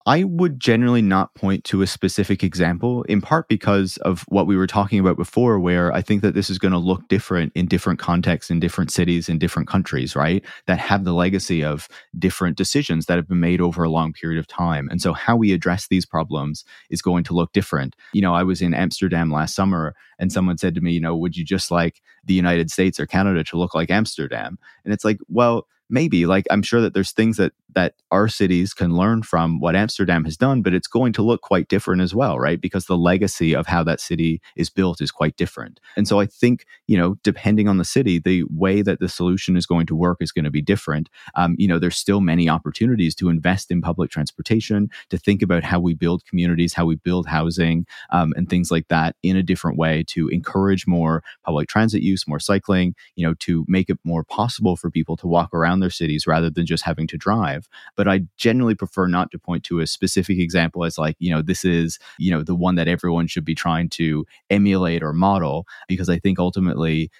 I 0.06 0.22
would 0.22 0.60
generally 0.60 1.02
not 1.02 1.34
point 1.34 1.64
to 1.64 1.82
a 1.82 1.86
specific 1.86 2.44
example, 2.44 3.02
in 3.04 3.20
part 3.20 3.48
because 3.48 3.96
of 3.98 4.24
what 4.28 4.46
we 4.46 4.56
were 4.56 4.68
talking 4.68 5.00
about 5.00 5.16
before, 5.16 5.58
where 5.58 5.92
I 5.92 6.00
think 6.00 6.22
that 6.22 6.32
this 6.32 6.48
is 6.48 6.58
going 6.58 6.70
to 6.70 6.78
look 6.78 7.08
different 7.08 7.50
in 7.56 7.66
different 7.66 7.98
contexts, 7.98 8.48
in 8.48 8.60
different 8.60 8.92
cities, 8.92 9.28
in 9.28 9.40
different 9.40 9.68
countries, 9.68 10.14
right? 10.14 10.44
That 10.66 10.78
have 10.78 11.02
the 11.02 11.12
legacy 11.12 11.64
of 11.64 11.88
different 12.16 12.56
decisions 12.56 13.06
that 13.06 13.16
have 13.16 13.26
been 13.26 13.40
made 13.40 13.60
over 13.60 13.82
a 13.82 13.90
long 13.90 14.12
period 14.12 14.38
of 14.38 14.46
time. 14.46 14.88
And 14.90 15.02
so, 15.02 15.12
how 15.12 15.34
we 15.34 15.52
address 15.52 15.88
these 15.88 16.06
problems 16.06 16.64
is 16.88 17.02
going 17.02 17.24
to 17.24 17.34
look 17.34 17.52
different. 17.52 17.96
You 18.12 18.22
know, 18.22 18.32
I 18.32 18.44
was 18.44 18.62
in 18.62 18.74
Amsterdam 18.74 19.32
last 19.32 19.56
summer, 19.56 19.96
and 20.18 20.32
someone 20.32 20.58
said 20.58 20.74
to 20.74 20.80
me, 20.80 20.92
you 20.92 21.00
know, 21.00 21.16
would 21.16 21.36
you 21.36 21.44
just 21.44 21.70
like 21.70 22.02
the 22.24 22.34
United 22.34 22.70
States 22.70 22.98
or 22.98 23.06
Canada 23.06 23.44
to 23.44 23.58
look 23.58 23.74
like 23.74 23.90
Amsterdam? 23.90 24.58
And 24.84 24.92
it's 24.92 25.04
like, 25.04 25.18
well, 25.28 25.66
maybe 25.88 26.26
like 26.26 26.46
i'm 26.50 26.62
sure 26.62 26.80
that 26.80 26.94
there's 26.94 27.12
things 27.12 27.36
that 27.36 27.52
that 27.74 27.94
our 28.10 28.26
cities 28.26 28.72
can 28.72 28.96
learn 28.96 29.22
from 29.22 29.60
what 29.60 29.76
amsterdam 29.76 30.24
has 30.24 30.36
done 30.36 30.62
but 30.62 30.74
it's 30.74 30.88
going 30.88 31.12
to 31.12 31.22
look 31.22 31.42
quite 31.42 31.68
different 31.68 32.02
as 32.02 32.14
well 32.14 32.38
right? 32.38 32.60
Because 32.60 32.86
the 32.86 32.96
legacy 32.96 33.54
of 33.54 33.66
how 33.66 33.82
that 33.84 34.00
city 34.00 34.40
is 34.56 34.70
built 34.70 35.00
is 35.00 35.10
quite 35.10 35.36
different. 35.36 35.80
And 35.96 36.08
so 36.08 36.20
i 36.20 36.26
think 36.26 36.64
you 36.86 36.96
know 36.96 37.16
depending 37.22 37.68
on 37.68 37.78
the 37.78 37.84
city 37.84 38.18
the 38.18 38.44
way 38.50 38.82
that 38.82 39.00
the 39.00 39.08
solution 39.08 39.56
is 39.56 39.66
going 39.66 39.86
to 39.86 39.94
work 39.96 40.18
is 40.20 40.32
going 40.32 40.44
to 40.44 40.50
be 40.50 40.62
different. 40.62 41.08
Um, 41.34 41.54
you 41.58 41.68
know 41.68 41.78
there's 41.78 41.96
still 41.96 42.20
many 42.20 42.48
opportunities 42.48 43.14
to 43.16 43.28
invest 43.28 43.70
in 43.70 43.82
public 43.82 44.10
transportation 44.10 44.88
to 45.10 45.18
think 45.18 45.42
about 45.42 45.64
how 45.64 45.80
we 45.80 45.94
build 45.94 46.24
communities 46.26 46.74
how 46.74 46.86
we 46.86 46.96
build 46.96 47.26
housing 47.26 47.86
um, 48.10 48.32
and 48.36 48.48
things 48.48 48.70
like 48.70 48.88
that 48.88 49.16
in 49.22 49.36
a 49.36 49.42
different 49.42 49.78
way 49.78 50.02
to 50.06 50.28
encourage 50.28 50.86
more 50.86 51.22
public 51.44 51.68
transit 51.68 52.02
use 52.02 52.26
more 52.26 52.40
cycling 52.40 52.94
you 53.14 53.26
know 53.26 53.34
to 53.34 53.64
make 53.68 53.88
it 53.88 53.98
more 54.04 54.24
possible 54.24 54.76
for 54.76 54.90
people 54.90 55.16
to 55.16 55.26
walk 55.26 55.52
around 55.52 55.80
their 55.80 55.90
cities 55.90 56.26
rather 56.26 56.50
than 56.50 56.66
just 56.66 56.84
having 56.84 57.06
to 57.06 57.16
drive. 57.16 57.68
But 57.96 58.08
I 58.08 58.22
generally 58.36 58.74
prefer 58.74 59.06
not 59.06 59.30
to 59.32 59.38
point 59.38 59.64
to 59.64 59.80
a 59.80 59.86
specific 59.86 60.38
example 60.38 60.84
as 60.84 60.98
like, 60.98 61.16
you 61.18 61.30
know, 61.30 61.42
this 61.42 61.64
is, 61.64 61.98
you 62.18 62.30
know, 62.30 62.42
the 62.42 62.54
one 62.54 62.76
that 62.76 62.88
everyone 62.88 63.26
should 63.26 63.44
be 63.44 63.54
trying 63.54 63.88
to 63.90 64.24
emulate 64.50 65.02
or 65.02 65.12
model, 65.12 65.66
because 65.88 66.08
I 66.08 66.18
think 66.18 66.38
ultimately 66.38 67.10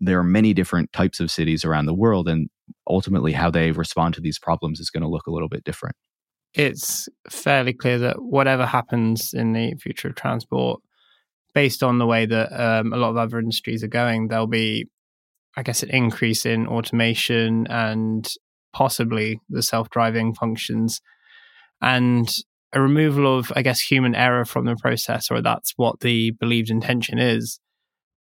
there 0.00 0.18
are 0.18 0.24
many 0.24 0.52
different 0.54 0.92
types 0.92 1.20
of 1.20 1.30
cities 1.30 1.64
around 1.64 1.86
the 1.86 1.94
world. 1.94 2.28
And 2.28 2.48
ultimately, 2.88 3.32
how 3.32 3.50
they 3.50 3.70
respond 3.70 4.14
to 4.14 4.20
these 4.20 4.38
problems 4.38 4.80
is 4.80 4.90
going 4.90 5.02
to 5.02 5.08
look 5.08 5.26
a 5.26 5.32
little 5.32 5.48
bit 5.48 5.64
different. 5.64 5.96
It's 6.54 7.08
fairly 7.28 7.72
clear 7.72 7.98
that 7.98 8.22
whatever 8.22 8.64
happens 8.64 9.34
in 9.34 9.52
the 9.52 9.74
future 9.74 10.08
of 10.08 10.14
transport, 10.14 10.80
based 11.54 11.82
on 11.82 11.98
the 11.98 12.06
way 12.06 12.26
that 12.26 12.52
um, 12.52 12.92
a 12.92 12.96
lot 12.96 13.10
of 13.10 13.16
other 13.16 13.38
industries 13.38 13.84
are 13.84 13.88
going, 13.88 14.28
there'll 14.28 14.46
be 14.46 14.86
I 15.56 15.62
guess, 15.62 15.82
an 15.82 15.90
increase 15.90 16.44
in 16.44 16.66
automation 16.66 17.66
and 17.68 18.28
possibly 18.72 19.40
the 19.48 19.62
self 19.62 19.88
driving 19.90 20.34
functions 20.34 21.00
and 21.80 22.28
a 22.72 22.80
removal 22.80 23.38
of, 23.38 23.52
I 23.54 23.62
guess, 23.62 23.80
human 23.80 24.14
error 24.14 24.44
from 24.44 24.64
the 24.64 24.76
process, 24.76 25.30
or 25.30 25.40
that's 25.40 25.74
what 25.76 26.00
the 26.00 26.32
believed 26.32 26.70
intention 26.70 27.18
is. 27.18 27.60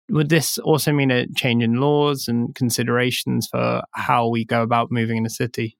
Would 0.09 0.27
this 0.27 0.57
also 0.57 0.91
mean 0.91 1.11
a 1.11 1.27
change 1.27 1.63
in 1.63 1.79
laws 1.79 2.27
and 2.27 2.53
considerations 2.53 3.47
for 3.49 3.83
how 3.91 4.27
we 4.27 4.43
go 4.43 4.61
about 4.61 4.91
moving 4.91 5.17
in 5.17 5.25
a 5.25 5.29
city? 5.29 5.77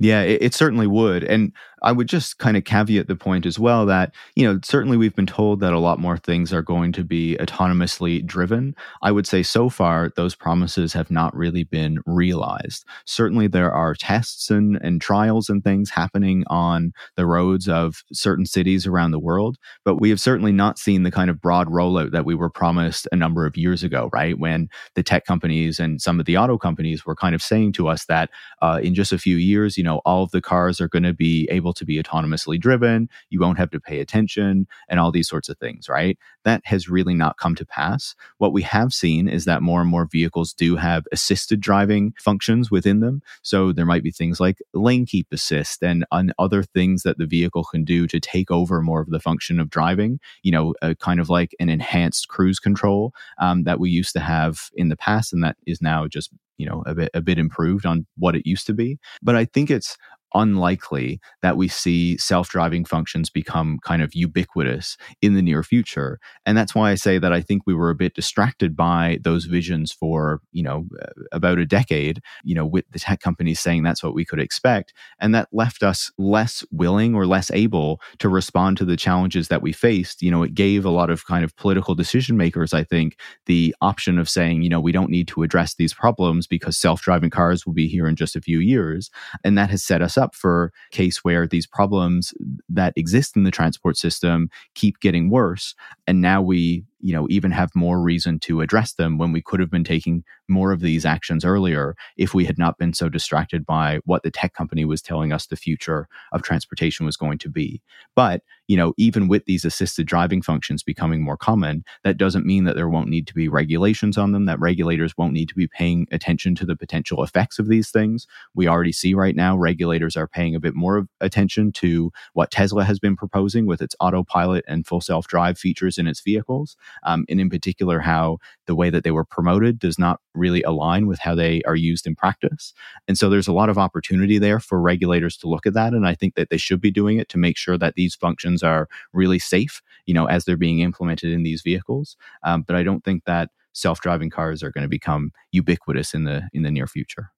Yeah, 0.00 0.22
it, 0.22 0.42
it, 0.42 0.54
certainly 0.54 0.88
would. 0.88 1.22
And 1.22 1.52
I 1.82 1.92
would 1.92 2.08
just 2.08 2.38
kind 2.38 2.56
of 2.56 2.64
caveat 2.64 3.08
the 3.08 3.16
point 3.16 3.46
as 3.46 3.58
well 3.58 3.86
that, 3.86 4.12
you 4.36 4.44
know, 4.44 4.60
certainly 4.62 4.96
we've 4.96 5.14
been 5.14 5.26
told 5.26 5.60
that 5.60 5.72
a 5.72 5.78
lot 5.78 5.98
more 5.98 6.16
things 6.16 6.52
are 6.52 6.62
going 6.62 6.92
to 6.92 7.04
be 7.04 7.36
autonomously 7.40 8.24
driven. 8.24 8.74
I 9.02 9.12
would 9.12 9.26
say 9.26 9.42
so 9.42 9.68
far, 9.68 10.10
those 10.16 10.34
promises 10.34 10.92
have 10.92 11.10
not 11.10 11.34
really 11.34 11.64
been 11.64 12.00
realized. 12.06 12.84
Certainly 13.06 13.48
there 13.48 13.72
are 13.72 13.94
tests 13.94 14.50
and, 14.50 14.76
and 14.82 15.00
trials 15.00 15.48
and 15.48 15.62
things 15.62 15.90
happening 15.90 16.44
on 16.48 16.92
the 17.16 17.26
roads 17.26 17.68
of 17.68 18.02
certain 18.12 18.46
cities 18.46 18.86
around 18.86 19.10
the 19.10 19.18
world, 19.18 19.56
but 19.84 19.96
we 19.96 20.10
have 20.10 20.20
certainly 20.20 20.52
not 20.52 20.78
seen 20.78 21.02
the 21.02 21.10
kind 21.10 21.30
of 21.30 21.40
broad 21.40 21.68
rollout 21.68 22.12
that 22.12 22.24
we 22.24 22.34
were 22.34 22.50
promised 22.50 23.08
a 23.12 23.16
number 23.16 23.46
of 23.46 23.56
years 23.56 23.82
ago, 23.82 24.10
right? 24.12 24.38
When 24.38 24.68
the 24.94 25.02
tech 25.02 25.24
companies 25.24 25.78
and 25.78 26.00
some 26.00 26.20
of 26.20 26.26
the 26.26 26.36
auto 26.36 26.58
companies 26.58 27.06
were 27.06 27.16
kind 27.16 27.34
of 27.34 27.42
saying 27.42 27.72
to 27.72 27.88
us 27.88 28.04
that 28.06 28.30
uh, 28.62 28.80
in 28.82 28.94
just 28.94 29.12
a 29.12 29.18
few 29.18 29.36
years, 29.36 29.76
you 29.76 29.84
know, 29.84 29.98
all 30.04 30.22
of 30.22 30.30
the 30.30 30.40
cars 30.40 30.80
are 30.80 30.88
going 30.88 31.02
to 31.02 31.14
be 31.14 31.48
able 31.50 31.69
to 31.74 31.84
be 31.84 32.00
autonomously 32.02 32.60
driven. 32.60 33.08
You 33.30 33.40
won't 33.40 33.58
have 33.58 33.70
to 33.70 33.80
pay 33.80 34.00
attention 34.00 34.66
and 34.88 35.00
all 35.00 35.10
these 35.10 35.28
sorts 35.28 35.48
of 35.48 35.58
things, 35.58 35.88
right? 35.88 36.18
That 36.44 36.62
has 36.64 36.88
really 36.88 37.14
not 37.14 37.38
come 37.38 37.54
to 37.56 37.66
pass. 37.66 38.14
What 38.38 38.52
we 38.52 38.62
have 38.62 38.92
seen 38.92 39.28
is 39.28 39.44
that 39.44 39.62
more 39.62 39.80
and 39.80 39.90
more 39.90 40.06
vehicles 40.06 40.52
do 40.52 40.76
have 40.76 41.06
assisted 41.12 41.60
driving 41.60 42.14
functions 42.18 42.70
within 42.70 43.00
them. 43.00 43.22
So 43.42 43.72
there 43.72 43.86
might 43.86 44.02
be 44.02 44.10
things 44.10 44.40
like 44.40 44.58
lane 44.74 45.06
keep 45.06 45.26
assist 45.32 45.82
and, 45.82 46.04
and 46.12 46.32
other 46.38 46.62
things 46.62 47.02
that 47.02 47.18
the 47.18 47.26
vehicle 47.26 47.64
can 47.64 47.84
do 47.84 48.06
to 48.06 48.20
take 48.20 48.50
over 48.50 48.80
more 48.80 49.00
of 49.00 49.10
the 49.10 49.20
function 49.20 49.60
of 49.60 49.70
driving, 49.70 50.20
you 50.42 50.52
know, 50.52 50.74
kind 51.00 51.20
of 51.20 51.28
like 51.28 51.54
an 51.60 51.68
enhanced 51.68 52.28
cruise 52.28 52.58
control 52.58 53.12
um, 53.38 53.64
that 53.64 53.80
we 53.80 53.90
used 53.90 54.12
to 54.12 54.20
have 54.20 54.70
in 54.74 54.88
the 54.88 54.96
past 54.96 55.32
and 55.32 55.42
that 55.42 55.56
is 55.66 55.80
now 55.82 56.06
just 56.06 56.30
you 56.56 56.66
know 56.66 56.82
a 56.86 56.94
bit 56.94 57.10
a 57.14 57.20
bit 57.20 57.38
improved 57.38 57.86
on 57.86 58.06
what 58.18 58.36
it 58.36 58.46
used 58.46 58.66
to 58.66 58.74
be 58.74 58.98
but 59.22 59.34
i 59.34 59.44
think 59.44 59.70
it's 59.70 59.96
unlikely 60.34 61.20
that 61.42 61.56
we 61.56 61.68
see 61.68 62.16
self-driving 62.16 62.84
functions 62.84 63.30
become 63.30 63.78
kind 63.84 64.02
of 64.02 64.14
ubiquitous 64.14 64.96
in 65.22 65.34
the 65.34 65.42
near 65.42 65.62
future. 65.62 66.18
And 66.46 66.56
that's 66.56 66.74
why 66.74 66.90
i 66.90 66.94
say 66.94 67.18
that 67.18 67.32
i 67.32 67.40
think 67.40 67.62
we 67.66 67.74
were 67.74 67.90
a 67.90 67.94
bit 67.94 68.14
distracted 68.14 68.76
by 68.76 69.18
those 69.22 69.44
visions 69.44 69.92
for 69.92 70.40
you 70.52 70.62
know 70.62 70.86
about 71.32 71.58
a 71.58 71.66
decade 71.66 72.20
you 72.44 72.54
know 72.54 72.66
with 72.66 72.84
the 72.90 72.98
tech 72.98 73.20
companies 73.20 73.60
saying 73.60 73.82
that's 73.82 74.02
what 74.02 74.14
we 74.14 74.24
could 74.24 74.40
expect. 74.40 74.92
And 75.20 75.34
that 75.34 75.48
left 75.52 75.82
us 75.82 76.10
less 76.18 76.64
willing 76.70 77.14
or 77.14 77.26
less 77.26 77.50
able 77.50 78.00
to 78.18 78.28
respond 78.28 78.76
to 78.78 78.84
the 78.84 78.96
challenges 78.96 79.48
that 79.48 79.62
we 79.62 79.72
faced. 79.72 80.22
You 80.22 80.30
know 80.30 80.42
it 80.42 80.54
gave 80.54 80.84
a 80.84 80.90
lot 80.90 81.10
of 81.10 81.26
kind 81.26 81.44
of 81.44 81.56
political 81.56 81.94
decision 81.94 82.36
makers 82.36 82.72
i 82.72 82.84
think 82.84 83.16
the 83.46 83.74
option 83.80 84.18
of 84.18 84.28
saying 84.28 84.62
you 84.62 84.68
know 84.68 84.80
we 84.80 84.92
don't 84.92 85.10
need 85.10 85.28
to 85.28 85.42
address 85.42 85.74
these 85.74 85.94
problems 85.94 86.46
because 86.46 86.76
self-driving 86.76 87.30
cars 87.30 87.66
will 87.66 87.72
be 87.72 87.88
here 87.88 88.06
in 88.06 88.16
just 88.16 88.36
a 88.36 88.40
few 88.40 88.58
years. 88.58 89.10
And 89.44 89.56
that 89.56 89.70
has 89.70 89.82
set 89.82 90.02
us 90.02 90.16
up 90.20 90.34
for 90.34 90.72
case 90.92 91.24
where 91.24 91.46
these 91.46 91.66
problems 91.66 92.32
that 92.68 92.92
exist 92.96 93.36
in 93.36 93.44
the 93.44 93.50
transport 93.50 93.96
system 93.96 94.48
keep 94.74 95.00
getting 95.00 95.30
worse 95.30 95.74
and 96.06 96.20
now 96.20 96.40
we 96.40 96.84
you 97.00 97.12
know 97.12 97.26
even 97.30 97.50
have 97.50 97.70
more 97.74 98.00
reason 98.00 98.38
to 98.38 98.60
address 98.60 98.94
them 98.94 99.18
when 99.18 99.32
we 99.32 99.42
could 99.42 99.60
have 99.60 99.70
been 99.70 99.84
taking 99.84 100.24
more 100.48 100.72
of 100.72 100.80
these 100.80 101.04
actions 101.04 101.44
earlier 101.44 101.94
if 102.16 102.34
we 102.34 102.44
had 102.44 102.58
not 102.58 102.76
been 102.78 102.92
so 102.92 103.08
distracted 103.08 103.64
by 103.64 104.00
what 104.04 104.22
the 104.22 104.30
tech 104.30 104.52
company 104.52 104.84
was 104.84 105.00
telling 105.00 105.32
us 105.32 105.46
the 105.46 105.56
future 105.56 106.08
of 106.32 106.42
transportation 106.42 107.06
was 107.06 107.16
going 107.16 107.38
to 107.38 107.48
be. 107.48 107.80
But 108.14 108.42
you 108.68 108.76
know 108.76 108.94
even 108.96 109.28
with 109.28 109.44
these 109.44 109.64
assisted 109.64 110.06
driving 110.06 110.42
functions 110.42 110.82
becoming 110.82 111.22
more 111.22 111.36
common 111.36 111.84
that 112.04 112.16
doesn't 112.16 112.46
mean 112.46 112.64
that 112.64 112.76
there 112.76 112.88
won't 112.88 113.08
need 113.08 113.26
to 113.26 113.34
be 113.34 113.48
regulations 113.48 114.18
on 114.18 114.32
them 114.32 114.46
that 114.46 114.60
regulators 114.60 115.16
won't 115.16 115.32
need 115.32 115.48
to 115.48 115.54
be 115.54 115.66
paying 115.66 116.06
attention 116.10 116.54
to 116.54 116.66
the 116.66 116.76
potential 116.76 117.22
effects 117.22 117.58
of 117.58 117.68
these 117.68 117.90
things. 117.90 118.26
We 118.54 118.68
already 118.68 118.92
see 118.92 119.14
right 119.14 119.34
now 119.34 119.56
regulators 119.56 120.16
are 120.16 120.28
paying 120.28 120.54
a 120.54 120.60
bit 120.60 120.74
more 120.74 121.06
attention 121.20 121.72
to 121.72 122.12
what 122.34 122.50
Tesla 122.50 122.84
has 122.84 122.98
been 122.98 123.16
proposing 123.16 123.66
with 123.66 123.82
its 123.82 123.96
autopilot 124.00 124.64
and 124.68 124.86
full 124.86 125.00
self-drive 125.00 125.58
features 125.58 125.98
in 125.98 126.06
its 126.06 126.20
vehicles 126.20 126.76
um, 127.02 127.24
and 127.28 127.40
in 127.40 127.50
particular 127.50 128.00
how 128.00 128.38
the 128.66 128.74
way 128.74 128.90
that 128.90 129.04
they 129.04 129.10
were 129.10 129.24
promoted 129.24 129.78
does 129.78 129.98
not 129.98 130.20
really 130.34 130.62
align 130.62 131.06
with 131.06 131.18
how 131.18 131.34
they 131.34 131.62
are 131.62 131.76
used 131.76 132.06
in 132.06 132.14
practice. 132.14 132.72
And 133.08 133.18
so 133.18 133.28
there's 133.28 133.48
a 133.48 133.52
lot 133.52 133.68
of 133.68 133.78
opportunity 133.78 134.38
there 134.38 134.60
for 134.60 134.80
regulators 134.80 135.36
to 135.38 135.48
look 135.48 135.66
at 135.66 135.74
that, 135.74 135.92
and 135.92 136.06
I 136.06 136.14
think 136.14 136.34
that 136.34 136.50
they 136.50 136.56
should 136.56 136.80
be 136.80 136.90
doing 136.90 137.18
it 137.18 137.28
to 137.30 137.38
make 137.38 137.56
sure 137.56 137.78
that 137.78 137.94
these 137.94 138.14
functions 138.14 138.62
are 138.62 138.88
really 139.12 139.38
safe, 139.38 139.82
you 140.06 140.14
know, 140.14 140.26
as 140.26 140.44
they're 140.44 140.56
being 140.56 140.80
implemented 140.80 141.32
in 141.32 141.42
these 141.42 141.62
vehicles. 141.62 142.16
Um, 142.42 142.62
but 142.62 142.76
I 142.76 142.82
don't 142.82 143.04
think 143.04 143.24
that 143.24 143.50
self-driving 143.72 144.30
cars 144.30 144.62
are 144.62 144.70
going 144.70 144.82
to 144.82 144.88
become 144.88 145.32
ubiquitous 145.52 146.14
in 146.14 146.24
the 146.24 146.48
in 146.52 146.62
the 146.62 146.70
near 146.70 146.86
future. 146.86 147.30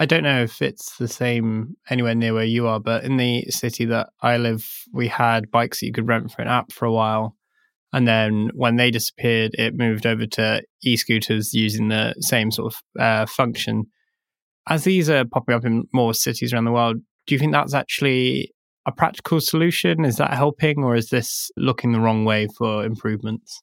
I 0.00 0.06
don't 0.06 0.22
know 0.22 0.42
if 0.42 0.62
it's 0.62 0.96
the 0.96 1.08
same 1.08 1.76
anywhere 1.90 2.14
near 2.14 2.32
where 2.32 2.44
you 2.44 2.68
are, 2.68 2.78
but 2.78 3.02
in 3.02 3.16
the 3.16 3.46
city 3.50 3.84
that 3.86 4.10
I 4.20 4.36
live, 4.36 4.84
we 4.92 5.08
had 5.08 5.50
bikes 5.50 5.80
that 5.80 5.86
you 5.86 5.92
could 5.92 6.06
rent 6.06 6.30
for 6.30 6.40
an 6.40 6.46
app 6.46 6.70
for 6.70 6.84
a 6.84 6.92
while. 6.92 7.34
And 7.92 8.06
then 8.06 8.50
when 8.54 8.76
they 8.76 8.90
disappeared, 8.90 9.52
it 9.54 9.74
moved 9.74 10.06
over 10.06 10.26
to 10.26 10.62
e 10.84 10.96
scooters 10.96 11.54
using 11.54 11.88
the 11.88 12.14
same 12.20 12.50
sort 12.50 12.74
of 12.74 13.02
uh, 13.02 13.26
function. 13.26 13.84
As 14.68 14.84
these 14.84 15.08
are 15.08 15.24
popping 15.24 15.54
up 15.54 15.64
in 15.64 15.84
more 15.92 16.12
cities 16.12 16.52
around 16.52 16.66
the 16.66 16.72
world, 16.72 16.96
do 17.26 17.34
you 17.34 17.38
think 17.38 17.52
that's 17.52 17.74
actually 17.74 18.52
a 18.86 18.92
practical 18.92 19.40
solution? 19.40 20.04
Is 20.04 20.16
that 20.16 20.34
helping, 20.34 20.84
or 20.84 20.94
is 20.94 21.08
this 21.08 21.50
looking 21.56 21.92
the 21.92 22.00
wrong 22.00 22.24
way 22.24 22.48
for 22.58 22.84
improvements? 22.84 23.62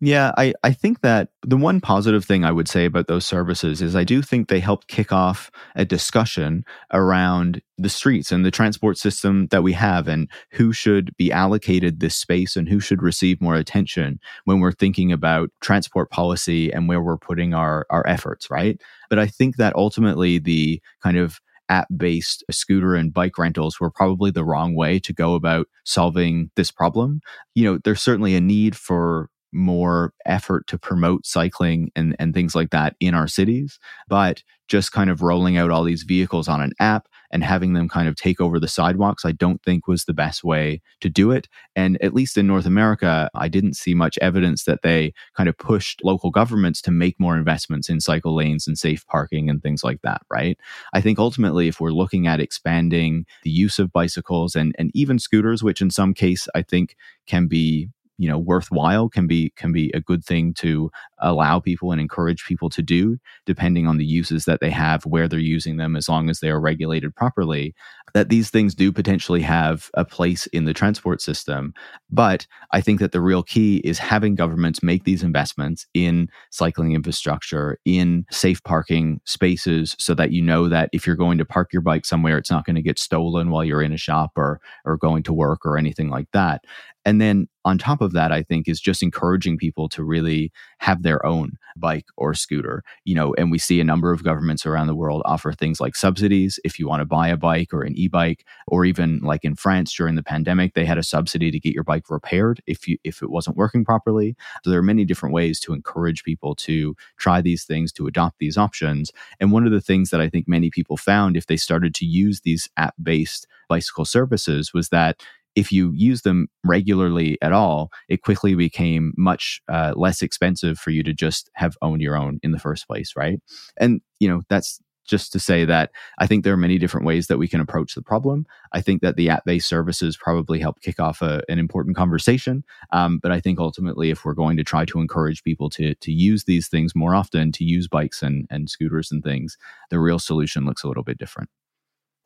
Yeah, 0.00 0.32
I, 0.36 0.52
I 0.62 0.72
think 0.72 1.00
that 1.00 1.28
the 1.42 1.56
one 1.56 1.80
positive 1.80 2.24
thing 2.24 2.44
I 2.44 2.50
would 2.52 2.68
say 2.68 2.84
about 2.84 3.06
those 3.06 3.24
services 3.24 3.80
is 3.80 3.96
I 3.96 4.04
do 4.04 4.20
think 4.22 4.48
they 4.48 4.60
helped 4.60 4.88
kick 4.88 5.12
off 5.12 5.50
a 5.76 5.84
discussion 5.84 6.64
around 6.92 7.62
the 7.78 7.88
streets 7.88 8.30
and 8.30 8.44
the 8.44 8.50
transport 8.50 8.98
system 8.98 9.46
that 9.50 9.62
we 9.62 9.72
have 9.72 10.06
and 10.06 10.28
who 10.50 10.72
should 10.72 11.16
be 11.16 11.32
allocated 11.32 12.00
this 12.00 12.16
space 12.16 12.54
and 12.54 12.68
who 12.68 12.80
should 12.80 13.02
receive 13.02 13.40
more 13.40 13.54
attention 13.54 14.18
when 14.44 14.60
we're 14.60 14.72
thinking 14.72 15.10
about 15.10 15.48
transport 15.60 16.10
policy 16.10 16.70
and 16.72 16.88
where 16.88 17.00
we're 17.02 17.16
putting 17.16 17.54
our, 17.54 17.86
our 17.88 18.06
efforts, 18.06 18.50
right? 18.50 18.80
But 19.08 19.18
I 19.18 19.26
think 19.26 19.56
that 19.56 19.74
ultimately 19.76 20.38
the 20.38 20.82
kind 21.02 21.16
of 21.16 21.40
app 21.70 21.88
based 21.96 22.44
scooter 22.50 22.94
and 22.94 23.14
bike 23.14 23.38
rentals 23.38 23.80
were 23.80 23.90
probably 23.90 24.30
the 24.30 24.44
wrong 24.44 24.74
way 24.74 24.98
to 24.98 25.14
go 25.14 25.34
about 25.34 25.66
solving 25.84 26.50
this 26.56 26.70
problem. 26.70 27.20
You 27.54 27.64
know, 27.64 27.78
there's 27.82 28.02
certainly 28.02 28.34
a 28.34 28.40
need 28.40 28.76
for 28.76 29.30
more 29.54 30.12
effort 30.26 30.66
to 30.66 30.78
promote 30.78 31.26
cycling 31.26 31.90
and, 31.94 32.16
and 32.18 32.34
things 32.34 32.54
like 32.54 32.70
that 32.70 32.96
in 33.00 33.14
our 33.14 33.28
cities. 33.28 33.78
But 34.08 34.42
just 34.68 34.92
kind 34.92 35.10
of 35.10 35.22
rolling 35.22 35.56
out 35.56 35.70
all 35.70 35.84
these 35.84 36.04
vehicles 36.04 36.48
on 36.48 36.60
an 36.60 36.72
app 36.80 37.06
and 37.30 37.44
having 37.44 37.74
them 37.74 37.88
kind 37.88 38.08
of 38.08 38.16
take 38.16 38.40
over 38.40 38.58
the 38.58 38.68
sidewalks, 38.68 39.24
I 39.24 39.32
don't 39.32 39.62
think 39.62 39.86
was 39.86 40.04
the 40.04 40.14
best 40.14 40.42
way 40.42 40.80
to 41.00 41.10
do 41.10 41.30
it. 41.30 41.48
And 41.76 42.00
at 42.02 42.14
least 42.14 42.38
in 42.38 42.46
North 42.46 42.64
America, 42.64 43.28
I 43.34 43.48
didn't 43.48 43.74
see 43.74 43.94
much 43.94 44.16
evidence 44.18 44.64
that 44.64 44.82
they 44.82 45.12
kind 45.36 45.48
of 45.48 45.58
pushed 45.58 46.02
local 46.02 46.30
governments 46.30 46.80
to 46.82 46.90
make 46.90 47.18
more 47.20 47.36
investments 47.36 47.88
in 47.88 48.00
cycle 48.00 48.34
lanes 48.34 48.66
and 48.66 48.78
safe 48.78 49.06
parking 49.06 49.50
and 49.50 49.62
things 49.62 49.84
like 49.84 50.00
that, 50.02 50.22
right? 50.30 50.58
I 50.92 51.00
think 51.00 51.18
ultimately, 51.18 51.68
if 51.68 51.80
we're 51.80 51.90
looking 51.90 52.26
at 52.26 52.40
expanding 52.40 53.26
the 53.42 53.50
use 53.50 53.78
of 53.78 53.92
bicycles 53.92 54.54
and, 54.54 54.74
and 54.78 54.90
even 54.94 55.18
scooters, 55.18 55.62
which 55.62 55.82
in 55.82 55.90
some 55.90 56.14
case 56.14 56.48
I 56.54 56.62
think 56.62 56.96
can 57.26 57.48
be 57.48 57.90
you 58.18 58.28
know 58.28 58.38
worthwhile 58.38 59.08
can 59.08 59.26
be 59.26 59.50
can 59.56 59.72
be 59.72 59.90
a 59.92 60.00
good 60.00 60.24
thing 60.24 60.54
to 60.54 60.90
allow 61.18 61.58
people 61.58 61.90
and 61.90 62.00
encourage 62.00 62.44
people 62.44 62.70
to 62.70 62.82
do 62.82 63.18
depending 63.46 63.86
on 63.86 63.96
the 63.96 64.04
uses 64.04 64.44
that 64.44 64.60
they 64.60 64.70
have 64.70 65.04
where 65.04 65.26
they're 65.26 65.38
using 65.38 65.76
them 65.76 65.96
as 65.96 66.08
long 66.08 66.30
as 66.30 66.40
they 66.40 66.50
are 66.50 66.60
regulated 66.60 67.14
properly 67.14 67.74
that 68.12 68.28
these 68.28 68.48
things 68.50 68.74
do 68.74 68.92
potentially 68.92 69.42
have 69.42 69.90
a 69.94 70.04
place 70.04 70.46
in 70.48 70.66
the 70.66 70.74
transport 70.74 71.20
system. 71.20 71.74
But 72.10 72.46
i 72.70 72.80
think 72.80 73.00
that 73.00 73.12
the 73.12 73.20
real 73.20 73.42
key 73.42 73.78
is 73.78 73.98
having 73.98 74.34
governments 74.34 74.82
make 74.82 75.04
these 75.04 75.22
investments 75.22 75.86
in 75.94 76.28
cycling 76.50 76.92
infrastructure 76.92 77.78
in 77.84 78.24
safe 78.30 78.62
parking 78.62 79.20
spaces 79.24 79.96
so 79.98 80.14
that 80.14 80.30
you 80.30 80.42
know 80.42 80.68
that 80.68 80.88
if 80.92 81.06
you're 81.06 81.16
going 81.16 81.38
to 81.38 81.44
park 81.44 81.72
your 81.72 81.82
bike 81.82 82.04
somewhere 82.04 82.38
it's 82.38 82.50
not 82.50 82.64
going 82.64 82.76
to 82.76 82.82
get 82.82 82.98
stolen 82.98 83.50
while 83.50 83.64
you're 83.64 83.82
in 83.82 83.92
a 83.92 83.96
shop 83.96 84.32
or 84.36 84.60
or 84.84 84.96
going 84.96 85.22
to 85.22 85.32
work 85.32 85.64
or 85.64 85.76
anything 85.76 86.10
like 86.10 86.28
that 86.32 86.64
and 87.04 87.20
then 87.20 87.48
on 87.66 87.78
top 87.78 88.02
of 88.02 88.12
that, 88.12 88.30
I 88.30 88.42
think 88.42 88.68
is 88.68 88.80
just 88.80 89.02
encouraging 89.02 89.56
people 89.56 89.88
to 89.90 90.04
really 90.04 90.52
have 90.78 91.02
their 91.02 91.24
own 91.24 91.52
bike 91.76 92.06
or 92.16 92.34
scooter. 92.34 92.82
You 93.04 93.14
know, 93.14 93.34
and 93.34 93.50
we 93.50 93.58
see 93.58 93.80
a 93.80 93.84
number 93.84 94.12
of 94.12 94.22
governments 94.22 94.66
around 94.66 94.86
the 94.86 94.94
world 94.94 95.22
offer 95.24 95.52
things 95.52 95.80
like 95.80 95.96
subsidies 95.96 96.58
if 96.64 96.78
you 96.78 96.86
want 96.86 97.00
to 97.00 97.06
buy 97.06 97.28
a 97.28 97.36
bike 97.36 97.72
or 97.72 97.82
an 97.82 97.96
e-bike, 97.96 98.44
or 98.66 98.84
even 98.84 99.20
like 99.20 99.44
in 99.44 99.54
France 99.54 99.94
during 99.94 100.14
the 100.14 100.22
pandemic, 100.22 100.74
they 100.74 100.84
had 100.84 100.98
a 100.98 101.02
subsidy 101.02 101.50
to 101.50 101.60
get 101.60 101.74
your 101.74 101.84
bike 101.84 102.10
repaired 102.10 102.60
if 102.66 102.86
you 102.86 102.98
if 103.04 103.22
it 103.22 103.30
wasn't 103.30 103.56
working 103.56 103.84
properly. 103.84 104.36
So 104.62 104.70
there 104.70 104.78
are 104.78 104.82
many 104.82 105.04
different 105.04 105.34
ways 105.34 105.58
to 105.60 105.72
encourage 105.72 106.24
people 106.24 106.54
to 106.56 106.94
try 107.16 107.40
these 107.40 107.64
things, 107.64 107.92
to 107.92 108.06
adopt 108.06 108.38
these 108.38 108.58
options. 108.58 109.10
And 109.40 109.52
one 109.52 109.66
of 109.66 109.72
the 109.72 109.80
things 109.80 110.10
that 110.10 110.20
I 110.20 110.28
think 110.28 110.46
many 110.46 110.70
people 110.70 110.96
found 110.96 111.36
if 111.36 111.46
they 111.46 111.56
started 111.56 111.94
to 111.96 112.04
use 112.04 112.40
these 112.40 112.68
app-based 112.76 113.46
bicycle 113.68 114.04
services 114.04 114.74
was 114.74 114.90
that 114.90 115.22
if 115.56 115.72
you 115.72 115.92
use 115.94 116.22
them 116.22 116.48
regularly 116.64 117.38
at 117.42 117.52
all, 117.52 117.90
it 118.08 118.22
quickly 118.22 118.54
became 118.54 119.12
much 119.16 119.60
uh, 119.68 119.92
less 119.96 120.22
expensive 120.22 120.78
for 120.78 120.90
you 120.90 121.02
to 121.02 121.12
just 121.12 121.50
have 121.54 121.76
owned 121.82 122.02
your 122.02 122.16
own 122.16 122.40
in 122.42 122.52
the 122.52 122.58
first 122.58 122.86
place, 122.86 123.12
right? 123.16 123.40
And 123.78 124.00
you 124.20 124.28
know 124.28 124.42
that's 124.48 124.80
just 125.06 125.32
to 125.32 125.38
say 125.38 125.64
that 125.64 125.90
I 126.18 126.26
think 126.26 126.44
there 126.44 126.52
are 126.52 126.58
many 126.58 126.78
different 126.78 127.06
ways 127.06 127.26
that 127.26 127.38
we 127.38 127.48
can 127.48 127.60
approach 127.60 127.94
the 127.94 128.02
problem. 128.02 128.46
I 128.72 128.80
think 128.80 129.02
that 129.02 129.16
the 129.16 129.28
app 129.28 129.44
based 129.44 129.68
services 129.68 130.16
probably 130.16 130.58
help 130.58 130.80
kick 130.80 130.98
off 130.98 131.22
a, 131.22 131.42
an 131.48 131.58
important 131.58 131.96
conversation. 131.96 132.64
Um, 132.90 133.18
but 133.18 133.30
I 133.30 133.40
think 133.40 133.58
ultimately, 133.58 134.10
if 134.10 134.24
we're 134.24 134.34
going 134.34 134.56
to 134.56 134.64
try 134.64 134.84
to 134.86 135.00
encourage 135.00 135.44
people 135.44 135.70
to, 135.70 135.94
to 135.94 136.12
use 136.12 136.44
these 136.44 136.68
things 136.68 136.94
more 136.94 137.14
often, 137.14 137.52
to 137.52 137.64
use 137.64 137.88
bikes 137.88 138.22
and, 138.22 138.46
and 138.50 138.70
scooters 138.70 139.12
and 139.12 139.22
things, 139.22 139.56
the 139.90 140.00
real 140.00 140.18
solution 140.18 140.64
looks 140.64 140.82
a 140.82 140.88
little 140.88 141.04
bit 141.04 141.18
different. 141.18 141.50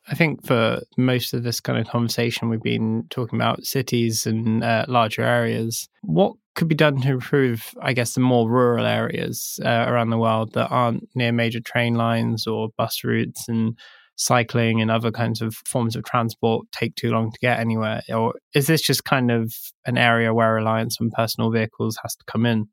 I 0.07 0.15
think 0.15 0.45
for 0.45 0.81
most 0.97 1.33
of 1.33 1.43
this 1.43 1.59
kind 1.59 1.79
of 1.79 1.87
conversation, 1.87 2.49
we've 2.49 2.61
been 2.61 3.05
talking 3.09 3.37
about 3.37 3.65
cities 3.65 4.25
and 4.25 4.63
uh, 4.63 4.85
larger 4.87 5.21
areas. 5.21 5.87
What 6.01 6.33
could 6.55 6.67
be 6.67 6.75
done 6.75 6.99
to 7.01 7.09
improve, 7.09 7.73
I 7.81 7.93
guess, 7.93 8.13
the 8.13 8.21
more 8.21 8.49
rural 8.49 8.85
areas 8.85 9.59
uh, 9.63 9.85
around 9.87 10.09
the 10.09 10.17
world 10.17 10.53
that 10.53 10.69
aren't 10.69 11.07
near 11.15 11.31
major 11.31 11.59
train 11.59 11.93
lines 11.93 12.47
or 12.47 12.69
bus 12.77 13.03
routes 13.03 13.47
and 13.47 13.77
cycling 14.15 14.81
and 14.81 14.91
other 14.91 15.11
kinds 15.11 15.41
of 15.41 15.55
forms 15.65 15.95
of 15.95 16.03
transport 16.03 16.67
take 16.71 16.95
too 16.95 17.11
long 17.11 17.31
to 17.31 17.39
get 17.39 17.59
anywhere? 17.59 18.01
Or 18.09 18.33
is 18.53 18.67
this 18.67 18.81
just 18.81 19.05
kind 19.05 19.31
of 19.31 19.53
an 19.85 19.97
area 19.97 20.33
where 20.33 20.53
reliance 20.53 20.97
on 20.99 21.11
personal 21.11 21.51
vehicles 21.51 21.97
has 22.03 22.15
to 22.15 22.25
come 22.25 22.45
in? 22.45 22.67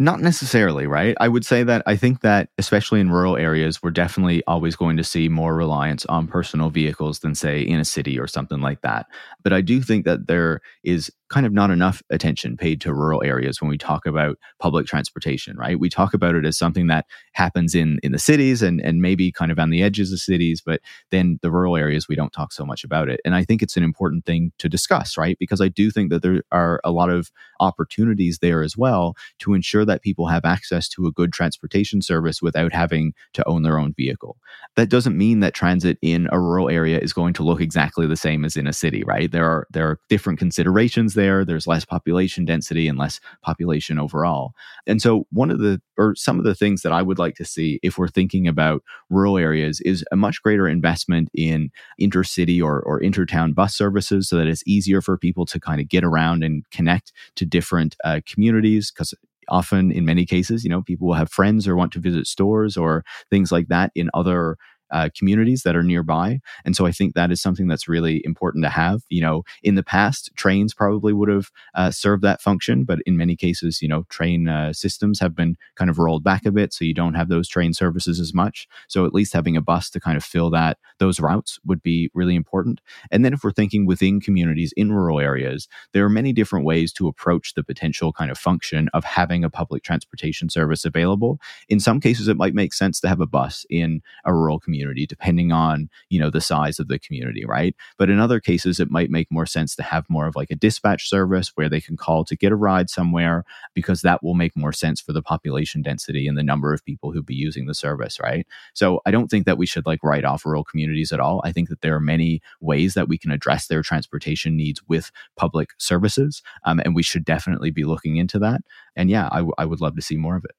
Not 0.00 0.20
necessarily, 0.22 0.86
right? 0.86 1.14
I 1.20 1.28
would 1.28 1.44
say 1.44 1.62
that 1.62 1.82
I 1.84 1.94
think 1.94 2.22
that, 2.22 2.48
especially 2.56 3.00
in 3.00 3.10
rural 3.10 3.36
areas, 3.36 3.82
we're 3.82 3.90
definitely 3.90 4.42
always 4.46 4.74
going 4.74 4.96
to 4.96 5.04
see 5.04 5.28
more 5.28 5.54
reliance 5.54 6.06
on 6.06 6.26
personal 6.26 6.70
vehicles 6.70 7.18
than, 7.18 7.34
say, 7.34 7.60
in 7.60 7.78
a 7.78 7.84
city 7.84 8.18
or 8.18 8.26
something 8.26 8.62
like 8.62 8.80
that. 8.80 9.08
But 9.42 9.52
I 9.52 9.60
do 9.60 9.82
think 9.82 10.06
that 10.06 10.26
there 10.26 10.62
is 10.82 11.12
kind 11.30 11.46
of 11.46 11.52
not 11.52 11.70
enough 11.70 12.02
attention 12.10 12.56
paid 12.56 12.80
to 12.80 12.92
rural 12.92 13.22
areas 13.24 13.60
when 13.60 13.70
we 13.70 13.78
talk 13.78 14.04
about 14.04 14.36
public 14.58 14.86
transportation, 14.86 15.56
right? 15.56 15.78
We 15.78 15.88
talk 15.88 16.12
about 16.12 16.34
it 16.34 16.44
as 16.44 16.58
something 16.58 16.88
that 16.88 17.06
happens 17.32 17.74
in 17.74 17.98
in 18.02 18.12
the 18.12 18.18
cities 18.18 18.62
and 18.62 18.80
and 18.80 19.00
maybe 19.00 19.32
kind 19.32 19.50
of 19.50 19.58
on 19.58 19.70
the 19.70 19.82
edges 19.82 20.12
of 20.12 20.18
cities, 20.18 20.60
but 20.60 20.80
then 21.10 21.38
the 21.42 21.50
rural 21.50 21.76
areas 21.76 22.08
we 22.08 22.16
don't 22.16 22.32
talk 22.32 22.52
so 22.52 22.66
much 22.66 22.84
about 22.84 23.08
it. 23.08 23.20
And 23.24 23.34
I 23.34 23.44
think 23.44 23.62
it's 23.62 23.76
an 23.76 23.82
important 23.84 24.26
thing 24.26 24.52
to 24.58 24.68
discuss, 24.68 25.16
right? 25.16 25.38
Because 25.38 25.60
I 25.60 25.68
do 25.68 25.90
think 25.90 26.10
that 26.10 26.22
there 26.22 26.42
are 26.52 26.80
a 26.84 26.90
lot 26.90 27.10
of 27.10 27.30
opportunities 27.60 28.38
there 28.38 28.62
as 28.62 28.76
well 28.76 29.14
to 29.38 29.54
ensure 29.54 29.84
that 29.84 30.02
people 30.02 30.26
have 30.26 30.44
access 30.44 30.88
to 30.88 31.06
a 31.06 31.12
good 31.12 31.32
transportation 31.32 32.02
service 32.02 32.42
without 32.42 32.72
having 32.72 33.14
to 33.34 33.46
own 33.48 33.62
their 33.62 33.78
own 33.78 33.94
vehicle. 33.94 34.36
That 34.76 34.90
doesn't 34.90 35.16
mean 35.16 35.40
that 35.40 35.54
transit 35.54 35.98
in 36.02 36.28
a 36.32 36.40
rural 36.40 36.68
area 36.68 36.98
is 36.98 37.12
going 37.12 37.34
to 37.34 37.42
look 37.42 37.60
exactly 37.60 38.06
the 38.06 38.16
same 38.16 38.44
as 38.44 38.56
in 38.56 38.66
a 38.66 38.72
city, 38.72 39.04
right? 39.04 39.30
There 39.30 39.46
are 39.46 39.66
there 39.70 39.88
are 39.88 40.00
different 40.08 40.38
considerations 40.38 41.14
there. 41.20 41.44
There's 41.44 41.66
less 41.66 41.84
population 41.84 42.44
density 42.44 42.88
and 42.88 42.98
less 42.98 43.20
population 43.42 43.98
overall. 43.98 44.52
And 44.86 45.02
so, 45.02 45.26
one 45.30 45.50
of 45.50 45.58
the, 45.58 45.80
or 45.98 46.14
some 46.14 46.38
of 46.38 46.44
the 46.44 46.54
things 46.54 46.82
that 46.82 46.92
I 46.92 47.02
would 47.02 47.18
like 47.18 47.36
to 47.36 47.44
see 47.44 47.78
if 47.82 47.98
we're 47.98 48.08
thinking 48.08 48.48
about 48.48 48.82
rural 49.10 49.36
areas 49.36 49.80
is 49.82 50.04
a 50.10 50.16
much 50.16 50.42
greater 50.42 50.66
investment 50.66 51.28
in 51.34 51.70
intercity 52.00 52.62
or, 52.62 52.80
or 52.80 53.00
intertown 53.00 53.52
bus 53.52 53.74
services 53.74 54.28
so 54.28 54.36
that 54.36 54.46
it's 54.46 54.64
easier 54.66 55.02
for 55.02 55.18
people 55.18 55.44
to 55.46 55.60
kind 55.60 55.80
of 55.80 55.88
get 55.88 56.04
around 56.04 56.42
and 56.42 56.64
connect 56.70 57.12
to 57.36 57.44
different 57.44 57.96
uh, 58.04 58.20
communities. 58.26 58.90
Because 58.90 59.14
often 59.48 59.90
in 59.90 60.04
many 60.04 60.24
cases 60.24 60.62
you 60.62 60.70
know 60.70 60.80
people 60.80 61.08
will 61.08 61.14
have 61.14 61.28
friends 61.28 61.66
or 61.66 61.74
want 61.74 61.90
to 61.92 61.98
visit 61.98 62.24
stores 62.24 62.76
or 62.76 63.04
things 63.30 63.50
like 63.50 63.66
that 63.66 63.90
in 63.96 64.08
other 64.14 64.56
uh, 64.90 65.08
communities 65.16 65.62
that 65.62 65.76
are 65.76 65.82
nearby. 65.82 66.40
And 66.64 66.74
so 66.74 66.86
I 66.86 66.92
think 66.92 67.14
that 67.14 67.30
is 67.30 67.40
something 67.40 67.68
that's 67.68 67.88
really 67.88 68.22
important 68.24 68.64
to 68.64 68.70
have. 68.70 69.02
You 69.08 69.22
know, 69.22 69.42
in 69.62 69.74
the 69.74 69.82
past, 69.82 70.30
trains 70.36 70.74
probably 70.74 71.12
would 71.12 71.28
have 71.28 71.50
uh, 71.74 71.90
served 71.90 72.22
that 72.22 72.40
function, 72.40 72.84
but 72.84 72.98
in 73.06 73.16
many 73.16 73.36
cases, 73.36 73.80
you 73.82 73.88
know, 73.88 74.04
train 74.08 74.48
uh, 74.48 74.72
systems 74.72 75.20
have 75.20 75.34
been 75.34 75.56
kind 75.76 75.90
of 75.90 75.98
rolled 75.98 76.24
back 76.24 76.44
a 76.44 76.52
bit, 76.52 76.72
so 76.72 76.84
you 76.84 76.94
don't 76.94 77.14
have 77.14 77.28
those 77.28 77.48
train 77.48 77.72
services 77.72 78.18
as 78.18 78.34
much. 78.34 78.66
So 78.88 79.06
at 79.06 79.14
least 79.14 79.32
having 79.32 79.56
a 79.56 79.62
bus 79.62 79.90
to 79.90 80.00
kind 80.00 80.16
of 80.16 80.24
fill 80.24 80.50
that 80.50 80.78
those 80.98 81.20
routes 81.20 81.58
would 81.64 81.82
be 81.82 82.10
really 82.14 82.34
important. 82.34 82.80
And 83.10 83.24
then 83.24 83.32
if 83.32 83.44
we're 83.44 83.52
thinking 83.52 83.86
within 83.86 84.20
communities 84.20 84.72
in 84.76 84.92
rural 84.92 85.20
areas, 85.20 85.68
there 85.92 86.04
are 86.04 86.10
many 86.10 86.32
different 86.32 86.64
ways 86.64 86.92
to 86.94 87.08
approach 87.08 87.54
the 87.54 87.62
potential 87.62 88.12
kind 88.12 88.30
of 88.30 88.38
function 88.38 88.88
of 88.92 89.04
having 89.04 89.44
a 89.44 89.50
public 89.50 89.82
transportation 89.82 90.48
service 90.48 90.84
available. 90.84 91.38
In 91.68 91.80
some 91.80 92.00
cases, 92.00 92.28
it 92.28 92.36
might 92.36 92.54
make 92.54 92.74
sense 92.74 93.00
to 93.00 93.08
have 93.08 93.20
a 93.20 93.26
bus 93.26 93.64
in 93.70 94.02
a 94.24 94.34
rural 94.34 94.58
community 94.58 94.79
community 94.80 95.06
depending 95.06 95.52
on 95.52 95.88
you 96.08 96.18
know 96.18 96.30
the 96.30 96.40
size 96.40 96.78
of 96.78 96.88
the 96.88 96.98
community 96.98 97.44
right? 97.44 97.74
But 97.98 98.10
in 98.10 98.18
other 98.18 98.40
cases 98.40 98.80
it 98.80 98.90
might 98.90 99.10
make 99.10 99.30
more 99.30 99.46
sense 99.46 99.74
to 99.76 99.82
have 99.82 100.08
more 100.08 100.26
of 100.26 100.36
like 100.36 100.50
a 100.50 100.56
dispatch 100.56 101.08
service 101.08 101.52
where 101.54 101.68
they 101.68 101.80
can 101.80 101.96
call 101.96 102.24
to 102.24 102.36
get 102.36 102.52
a 102.52 102.56
ride 102.56 102.88
somewhere 102.88 103.44
because 103.74 104.02
that 104.02 104.22
will 104.22 104.34
make 104.34 104.56
more 104.56 104.72
sense 104.72 105.00
for 105.00 105.12
the 105.12 105.22
population 105.22 105.82
density 105.82 106.26
and 106.26 106.38
the 106.38 106.42
number 106.42 106.72
of 106.72 106.84
people 106.84 107.12
who'd 107.12 107.26
be 107.26 107.34
using 107.34 107.66
the 107.66 107.74
service 107.74 108.18
right? 108.20 108.46
So 108.74 109.00
i 109.06 109.10
don't 109.10 109.28
think 109.28 109.46
that 109.46 109.58
we 109.58 109.66
should 109.66 109.86
like 109.86 110.02
write 110.02 110.24
off 110.24 110.46
rural 110.46 110.64
communities 110.64 111.12
at 111.12 111.20
all. 111.20 111.40
I 111.44 111.52
think 111.52 111.68
that 111.68 111.82
there 111.82 111.94
are 111.94 112.00
many 112.00 112.40
ways 112.60 112.94
that 112.94 113.08
we 113.08 113.18
can 113.18 113.30
address 113.30 113.66
their 113.66 113.82
transportation 113.82 114.56
needs 114.56 114.80
with 114.88 115.10
public 115.36 115.70
services 115.78 116.42
um, 116.64 116.80
and 116.80 116.94
we 116.94 117.02
should 117.02 117.24
definitely 117.24 117.70
be 117.70 117.84
looking 117.84 118.16
into 118.16 118.38
that. 118.38 118.62
And 118.96 119.10
yeah 119.10 119.28
I, 119.30 119.38
w- 119.38 119.54
I 119.58 119.64
would 119.66 119.80
love 119.80 119.96
to 119.96 120.02
see 120.02 120.16
more 120.16 120.36
of 120.36 120.44
it. 120.44 120.52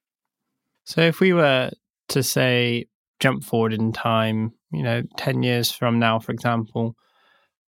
So 0.86 1.02
if 1.02 1.20
we 1.20 1.34
were 1.34 1.72
to 2.10 2.24
say 2.24 2.88
jump 3.22 3.44
forward 3.44 3.74
in 3.74 3.94
time, 3.94 4.52
you 4.72 4.84
know, 4.84 5.04
10 5.18 5.44
years 5.44 5.72
from 5.72 6.00
now, 6.00 6.20
for 6.20 6.34
example, 6.34 6.96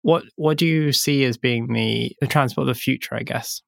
what 0.02 0.24
what 0.36 0.58
do 0.58 0.66
you 0.66 0.92
see 0.92 1.24
as 1.26 1.38
being 1.38 1.72
the, 1.72 2.12
the 2.20 2.28
transport 2.28 2.68
of 2.68 2.76
the 2.76 2.80
future, 2.80 3.16
I 3.16 3.24
guess? 3.24 3.62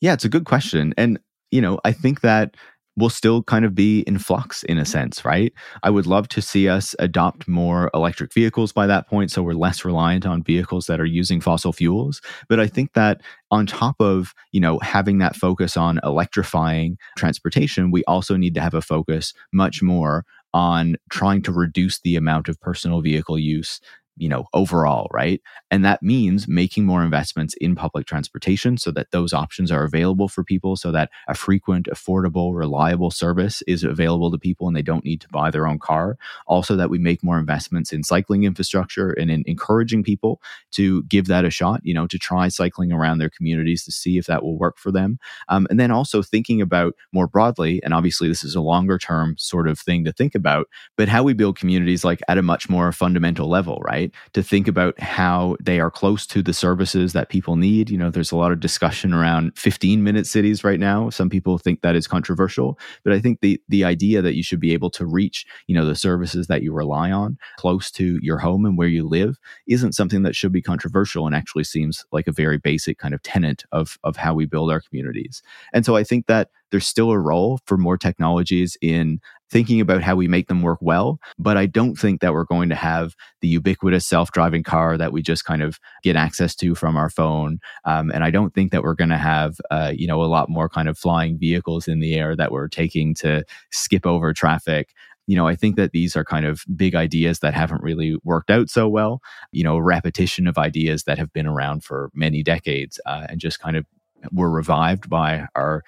Yeah, 0.00 0.12
it's 0.14 0.24
a 0.24 0.28
good 0.28 0.44
question. 0.44 0.94
And, 0.96 1.18
you 1.50 1.60
know, 1.60 1.80
I 1.84 1.92
think 1.92 2.20
that 2.20 2.56
we'll 2.96 3.10
still 3.10 3.42
kind 3.42 3.64
of 3.64 3.74
be 3.74 4.00
in 4.00 4.18
flux 4.18 4.62
in 4.64 4.76
a 4.76 4.84
sense, 4.84 5.24
right? 5.24 5.52
I 5.82 5.90
would 5.90 6.06
love 6.06 6.28
to 6.28 6.42
see 6.42 6.68
us 6.68 6.94
adopt 6.98 7.48
more 7.48 7.90
electric 7.94 8.34
vehicles 8.34 8.72
by 8.72 8.86
that 8.86 9.08
point 9.08 9.30
so 9.30 9.42
we're 9.42 9.54
less 9.54 9.84
reliant 9.84 10.26
on 10.26 10.42
vehicles 10.42 10.86
that 10.86 11.00
are 11.00 11.06
using 11.06 11.40
fossil 11.40 11.72
fuels. 11.72 12.20
But 12.48 12.60
I 12.60 12.66
think 12.66 12.92
that 12.92 13.22
on 13.50 13.66
top 13.66 13.96
of, 14.00 14.34
you 14.50 14.60
know, 14.60 14.78
having 14.80 15.18
that 15.18 15.36
focus 15.36 15.76
on 15.76 16.00
electrifying 16.04 16.98
transportation, 17.16 17.90
we 17.90 18.04
also 18.04 18.36
need 18.36 18.54
to 18.54 18.60
have 18.60 18.74
a 18.74 18.82
focus 18.82 19.32
much 19.52 19.82
more 19.82 20.24
on 20.54 20.96
trying 21.10 21.42
to 21.42 21.52
reduce 21.52 22.00
the 22.00 22.16
amount 22.16 22.48
of 22.48 22.60
personal 22.60 23.00
vehicle 23.00 23.38
use 23.38 23.80
you 24.16 24.28
know 24.28 24.46
overall 24.52 25.08
right? 25.12 25.40
And 25.70 25.84
that 25.84 26.02
means 26.02 26.48
making 26.48 26.84
more 26.84 27.02
investments 27.02 27.54
in 27.60 27.74
public 27.74 28.06
transportation 28.06 28.76
so 28.76 28.90
that 28.92 29.10
those 29.10 29.32
options 29.32 29.70
are 29.70 29.84
available 29.84 30.28
for 30.28 30.44
people 30.44 30.76
so 30.76 30.90
that 30.92 31.10
a 31.28 31.34
frequent 31.34 31.88
affordable 31.92 32.54
reliable 32.56 33.10
service 33.10 33.62
is 33.66 33.84
available 33.84 34.30
to 34.30 34.38
people 34.38 34.66
and 34.66 34.76
they 34.76 34.82
don't 34.82 35.04
need 35.04 35.20
to 35.20 35.28
buy 35.28 35.50
their 35.50 35.66
own 35.66 35.78
car. 35.78 36.16
Also 36.46 36.76
that 36.76 36.90
we 36.90 36.98
make 36.98 37.22
more 37.22 37.38
investments 37.38 37.92
in 37.92 38.02
cycling 38.02 38.44
infrastructure 38.44 39.10
and 39.10 39.30
in 39.30 39.42
encouraging 39.46 40.02
people 40.02 40.40
to 40.72 41.02
give 41.04 41.26
that 41.26 41.44
a 41.44 41.50
shot 41.50 41.80
you 41.84 41.94
know 41.94 42.06
to 42.06 42.18
try 42.18 42.48
cycling 42.48 42.92
around 42.92 43.18
their 43.18 43.30
communities 43.30 43.84
to 43.84 43.92
see 43.92 44.18
if 44.18 44.26
that 44.26 44.42
will 44.42 44.58
work 44.58 44.78
for 44.78 44.90
them. 44.90 45.18
Um, 45.48 45.66
and 45.70 45.78
then 45.78 45.90
also 45.90 46.22
thinking 46.22 46.60
about 46.60 46.94
more 47.12 47.26
broadly 47.26 47.80
and 47.82 47.94
obviously 47.94 48.28
this 48.28 48.44
is 48.44 48.54
a 48.54 48.60
longer 48.60 48.98
term 48.98 49.36
sort 49.38 49.68
of 49.68 49.78
thing 49.78 50.04
to 50.04 50.12
think 50.12 50.34
about 50.34 50.66
but 50.96 51.08
how 51.08 51.22
we 51.22 51.34
build 51.34 51.58
communities 51.58 52.04
like 52.04 52.20
at 52.28 52.38
a 52.38 52.42
much 52.42 52.68
more 52.68 52.92
fundamental 52.92 53.48
level 53.48 53.80
right 53.84 54.01
to 54.32 54.42
think 54.42 54.68
about 54.68 54.98
how 55.00 55.56
they 55.62 55.80
are 55.80 55.90
close 55.90 56.26
to 56.28 56.42
the 56.42 56.52
services 56.52 57.12
that 57.12 57.28
people 57.28 57.56
need. 57.56 57.90
You 57.90 57.98
know, 57.98 58.10
there's 58.10 58.32
a 58.32 58.36
lot 58.36 58.52
of 58.52 58.60
discussion 58.60 59.12
around 59.12 59.56
15 59.56 60.02
minute 60.02 60.26
cities 60.26 60.64
right 60.64 60.80
now. 60.80 61.10
Some 61.10 61.28
people 61.28 61.58
think 61.58 61.82
that 61.82 61.96
is 61.96 62.06
controversial, 62.06 62.78
but 63.04 63.12
I 63.12 63.20
think 63.20 63.40
the 63.40 63.60
the 63.68 63.84
idea 63.84 64.22
that 64.22 64.34
you 64.34 64.42
should 64.42 64.60
be 64.60 64.72
able 64.72 64.90
to 64.90 65.06
reach, 65.06 65.46
you 65.66 65.74
know, 65.74 65.84
the 65.84 65.94
services 65.94 66.46
that 66.46 66.62
you 66.62 66.72
rely 66.72 67.10
on 67.10 67.38
close 67.58 67.90
to 67.92 68.18
your 68.22 68.38
home 68.38 68.64
and 68.64 68.78
where 68.78 68.88
you 68.88 69.06
live 69.06 69.36
isn't 69.68 69.92
something 69.92 70.22
that 70.22 70.34
should 70.34 70.52
be 70.52 70.62
controversial 70.62 71.26
and 71.26 71.34
actually 71.34 71.64
seems 71.64 72.04
like 72.12 72.26
a 72.26 72.32
very 72.32 72.58
basic 72.58 72.98
kind 72.98 73.14
of 73.14 73.22
tenet 73.22 73.64
of 73.72 73.98
of 74.04 74.16
how 74.16 74.34
we 74.34 74.46
build 74.46 74.70
our 74.70 74.80
communities. 74.80 75.42
And 75.72 75.84
so 75.84 75.96
I 75.96 76.04
think 76.04 76.26
that 76.26 76.48
there's 76.72 76.88
still 76.88 77.12
a 77.12 77.18
role 77.18 77.60
for 77.66 77.76
more 77.78 77.96
technologies 77.96 78.76
in 78.82 79.20
thinking 79.50 79.80
about 79.82 80.02
how 80.02 80.16
we 80.16 80.26
make 80.26 80.48
them 80.48 80.62
work 80.62 80.78
well. 80.80 81.20
But 81.38 81.58
I 81.58 81.66
don't 81.66 81.94
think 81.94 82.22
that 82.22 82.32
we're 82.32 82.44
going 82.44 82.70
to 82.70 82.74
have 82.74 83.14
the 83.42 83.48
ubiquitous 83.48 84.06
self 84.06 84.32
driving 84.32 84.62
car 84.62 84.96
that 84.96 85.12
we 85.12 85.22
just 85.22 85.44
kind 85.44 85.62
of 85.62 85.78
get 86.02 86.16
access 86.16 86.56
to 86.56 86.74
from 86.74 86.96
our 86.96 87.10
phone. 87.10 87.60
Um, 87.84 88.10
and 88.10 88.24
I 88.24 88.30
don't 88.30 88.54
think 88.54 88.72
that 88.72 88.82
we're 88.82 88.94
going 88.94 89.10
to 89.10 89.18
have, 89.18 89.60
uh, 89.70 89.92
you 89.94 90.06
know, 90.06 90.22
a 90.22 90.24
lot 90.24 90.48
more 90.48 90.68
kind 90.68 90.88
of 90.88 90.98
flying 90.98 91.38
vehicles 91.38 91.86
in 91.86 92.00
the 92.00 92.14
air 92.14 92.34
that 92.34 92.50
we're 92.50 92.68
taking 92.68 93.14
to 93.16 93.44
skip 93.70 94.06
over 94.06 94.32
traffic 94.32 94.94
you 95.28 95.36
know, 95.36 95.46
I 95.46 95.54
think 95.54 95.76
that 95.76 95.92
these 95.92 96.16
are 96.16 96.24
kind 96.24 96.44
of 96.44 96.64
big 96.74 96.96
ideas 96.96 97.38
that 97.38 97.54
haven't 97.54 97.80
really 97.80 98.16
worked 98.24 98.50
out 98.50 98.68
so 98.68 98.88
well. 98.88 99.22
You 99.52 99.62
know, 99.62 99.78
repetition 99.78 100.48
of 100.48 100.58
ideas 100.58 101.04
that 101.04 101.16
have 101.16 101.32
been 101.32 101.46
around 101.46 101.84
for 101.84 102.10
many 102.12 102.42
decades 102.42 103.00
uh, 103.06 103.26
and 103.28 103.40
just 103.40 103.60
kind 103.60 103.76
of 103.76 103.86
were 104.32 104.50
revived 104.50 105.08
by 105.08 105.46
our 105.54 105.84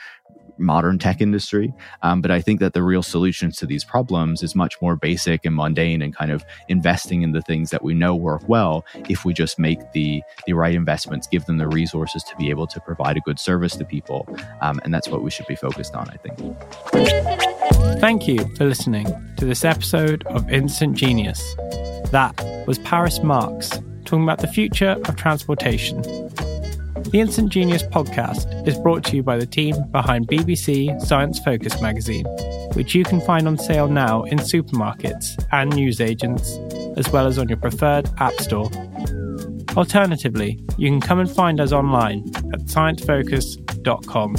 modern 0.59 0.99
tech 0.99 1.21
industry. 1.21 1.73
Um, 2.03 2.21
but 2.21 2.31
I 2.31 2.41
think 2.41 2.61
that 2.61 2.73
the 2.73 2.83
real 2.83 3.03
solutions 3.03 3.57
to 3.59 3.67
these 3.67 3.85
problems 3.85 4.43
is 4.43 4.55
much 4.55 4.81
more 4.81 4.97
basic 4.97 5.45
and 5.45 5.55
mundane 5.55 6.03
and 6.03 6.15
kind 6.15 6.31
of 6.31 6.45
investing 6.69 7.23
in 7.23 7.33
the 7.33 7.43
things 7.43 7.71
that 7.71 7.83
we 7.83 7.95
know 7.95 8.15
work 8.15 8.49
well 8.49 8.85
if 9.09 9.25
we 9.25 9.33
just 9.33 9.59
make 9.59 9.79
the, 9.93 10.23
the 10.47 10.53
right 10.53 10.75
investments, 10.75 11.27
give 11.27 11.45
them 11.47 11.59
the 11.59 11.69
resources 11.69 12.23
to 12.25 12.37
be 12.37 12.51
able 12.51 12.67
to 12.67 12.81
provide 12.81 13.17
a 13.17 13.21
good 13.21 13.39
service 13.39 13.77
to 13.77 13.85
people. 13.85 14.29
Um, 14.61 14.81
and 14.85 14.93
that's 14.93 15.09
what 15.09 15.23
we 15.23 15.31
should 15.31 15.47
be 15.47 15.57
focused 15.57 15.95
on, 15.95 16.09
I 16.11 16.17
think. 16.17 16.39
Thank 18.01 18.29
you 18.29 18.39
for 18.57 18.65
listening 18.65 19.07
to 19.37 19.45
this 19.45 19.65
episode 19.65 20.27
of 20.27 20.51
Instant 20.51 20.97
Genius. 20.97 21.41
That 22.11 22.35
was 22.67 22.79
Paris 22.81 23.23
Marx 23.23 23.71
talking 24.05 24.23
about 24.23 24.39
the 24.39 24.49
future 24.49 24.97
of 25.07 25.17
transportation. 25.17 26.03
The 27.11 27.21
Instant 27.21 27.51
Genius 27.51 27.83
podcast 27.83 28.67
is 28.67 28.79
brought 28.79 29.05
to 29.05 29.17
you 29.17 29.23
by 29.23 29.37
the 29.37 29.47
team 29.47 29.77
behind 29.93 30.27
BBC 30.29 31.01
Science 31.01 31.39
Focus 31.39 31.81
magazine, 31.81 32.27
which 32.75 32.95
you 32.95 33.05
can 33.05 33.21
find 33.21 33.47
on 33.47 33.57
sale 33.57 33.89
now 33.89 34.25
in 34.25 34.39
supermarkets 34.39 35.43
and 35.53 35.75
newsagents, 35.75 36.59
as 36.97 37.11
well 37.13 37.27
as 37.27 37.39
on 37.39 37.49
your 37.49 37.59
preferred 37.59 38.11
app 38.19 38.35
store. 38.35 38.71
Alternatively, 39.77 40.59
you 40.77 40.91
can 40.91 41.01
come 41.01 41.21
and 41.21 41.31
find 41.31 41.61
us 41.61 41.73
online 41.73 42.29
at 42.53 42.61
sciencefocus.com. 42.67 44.35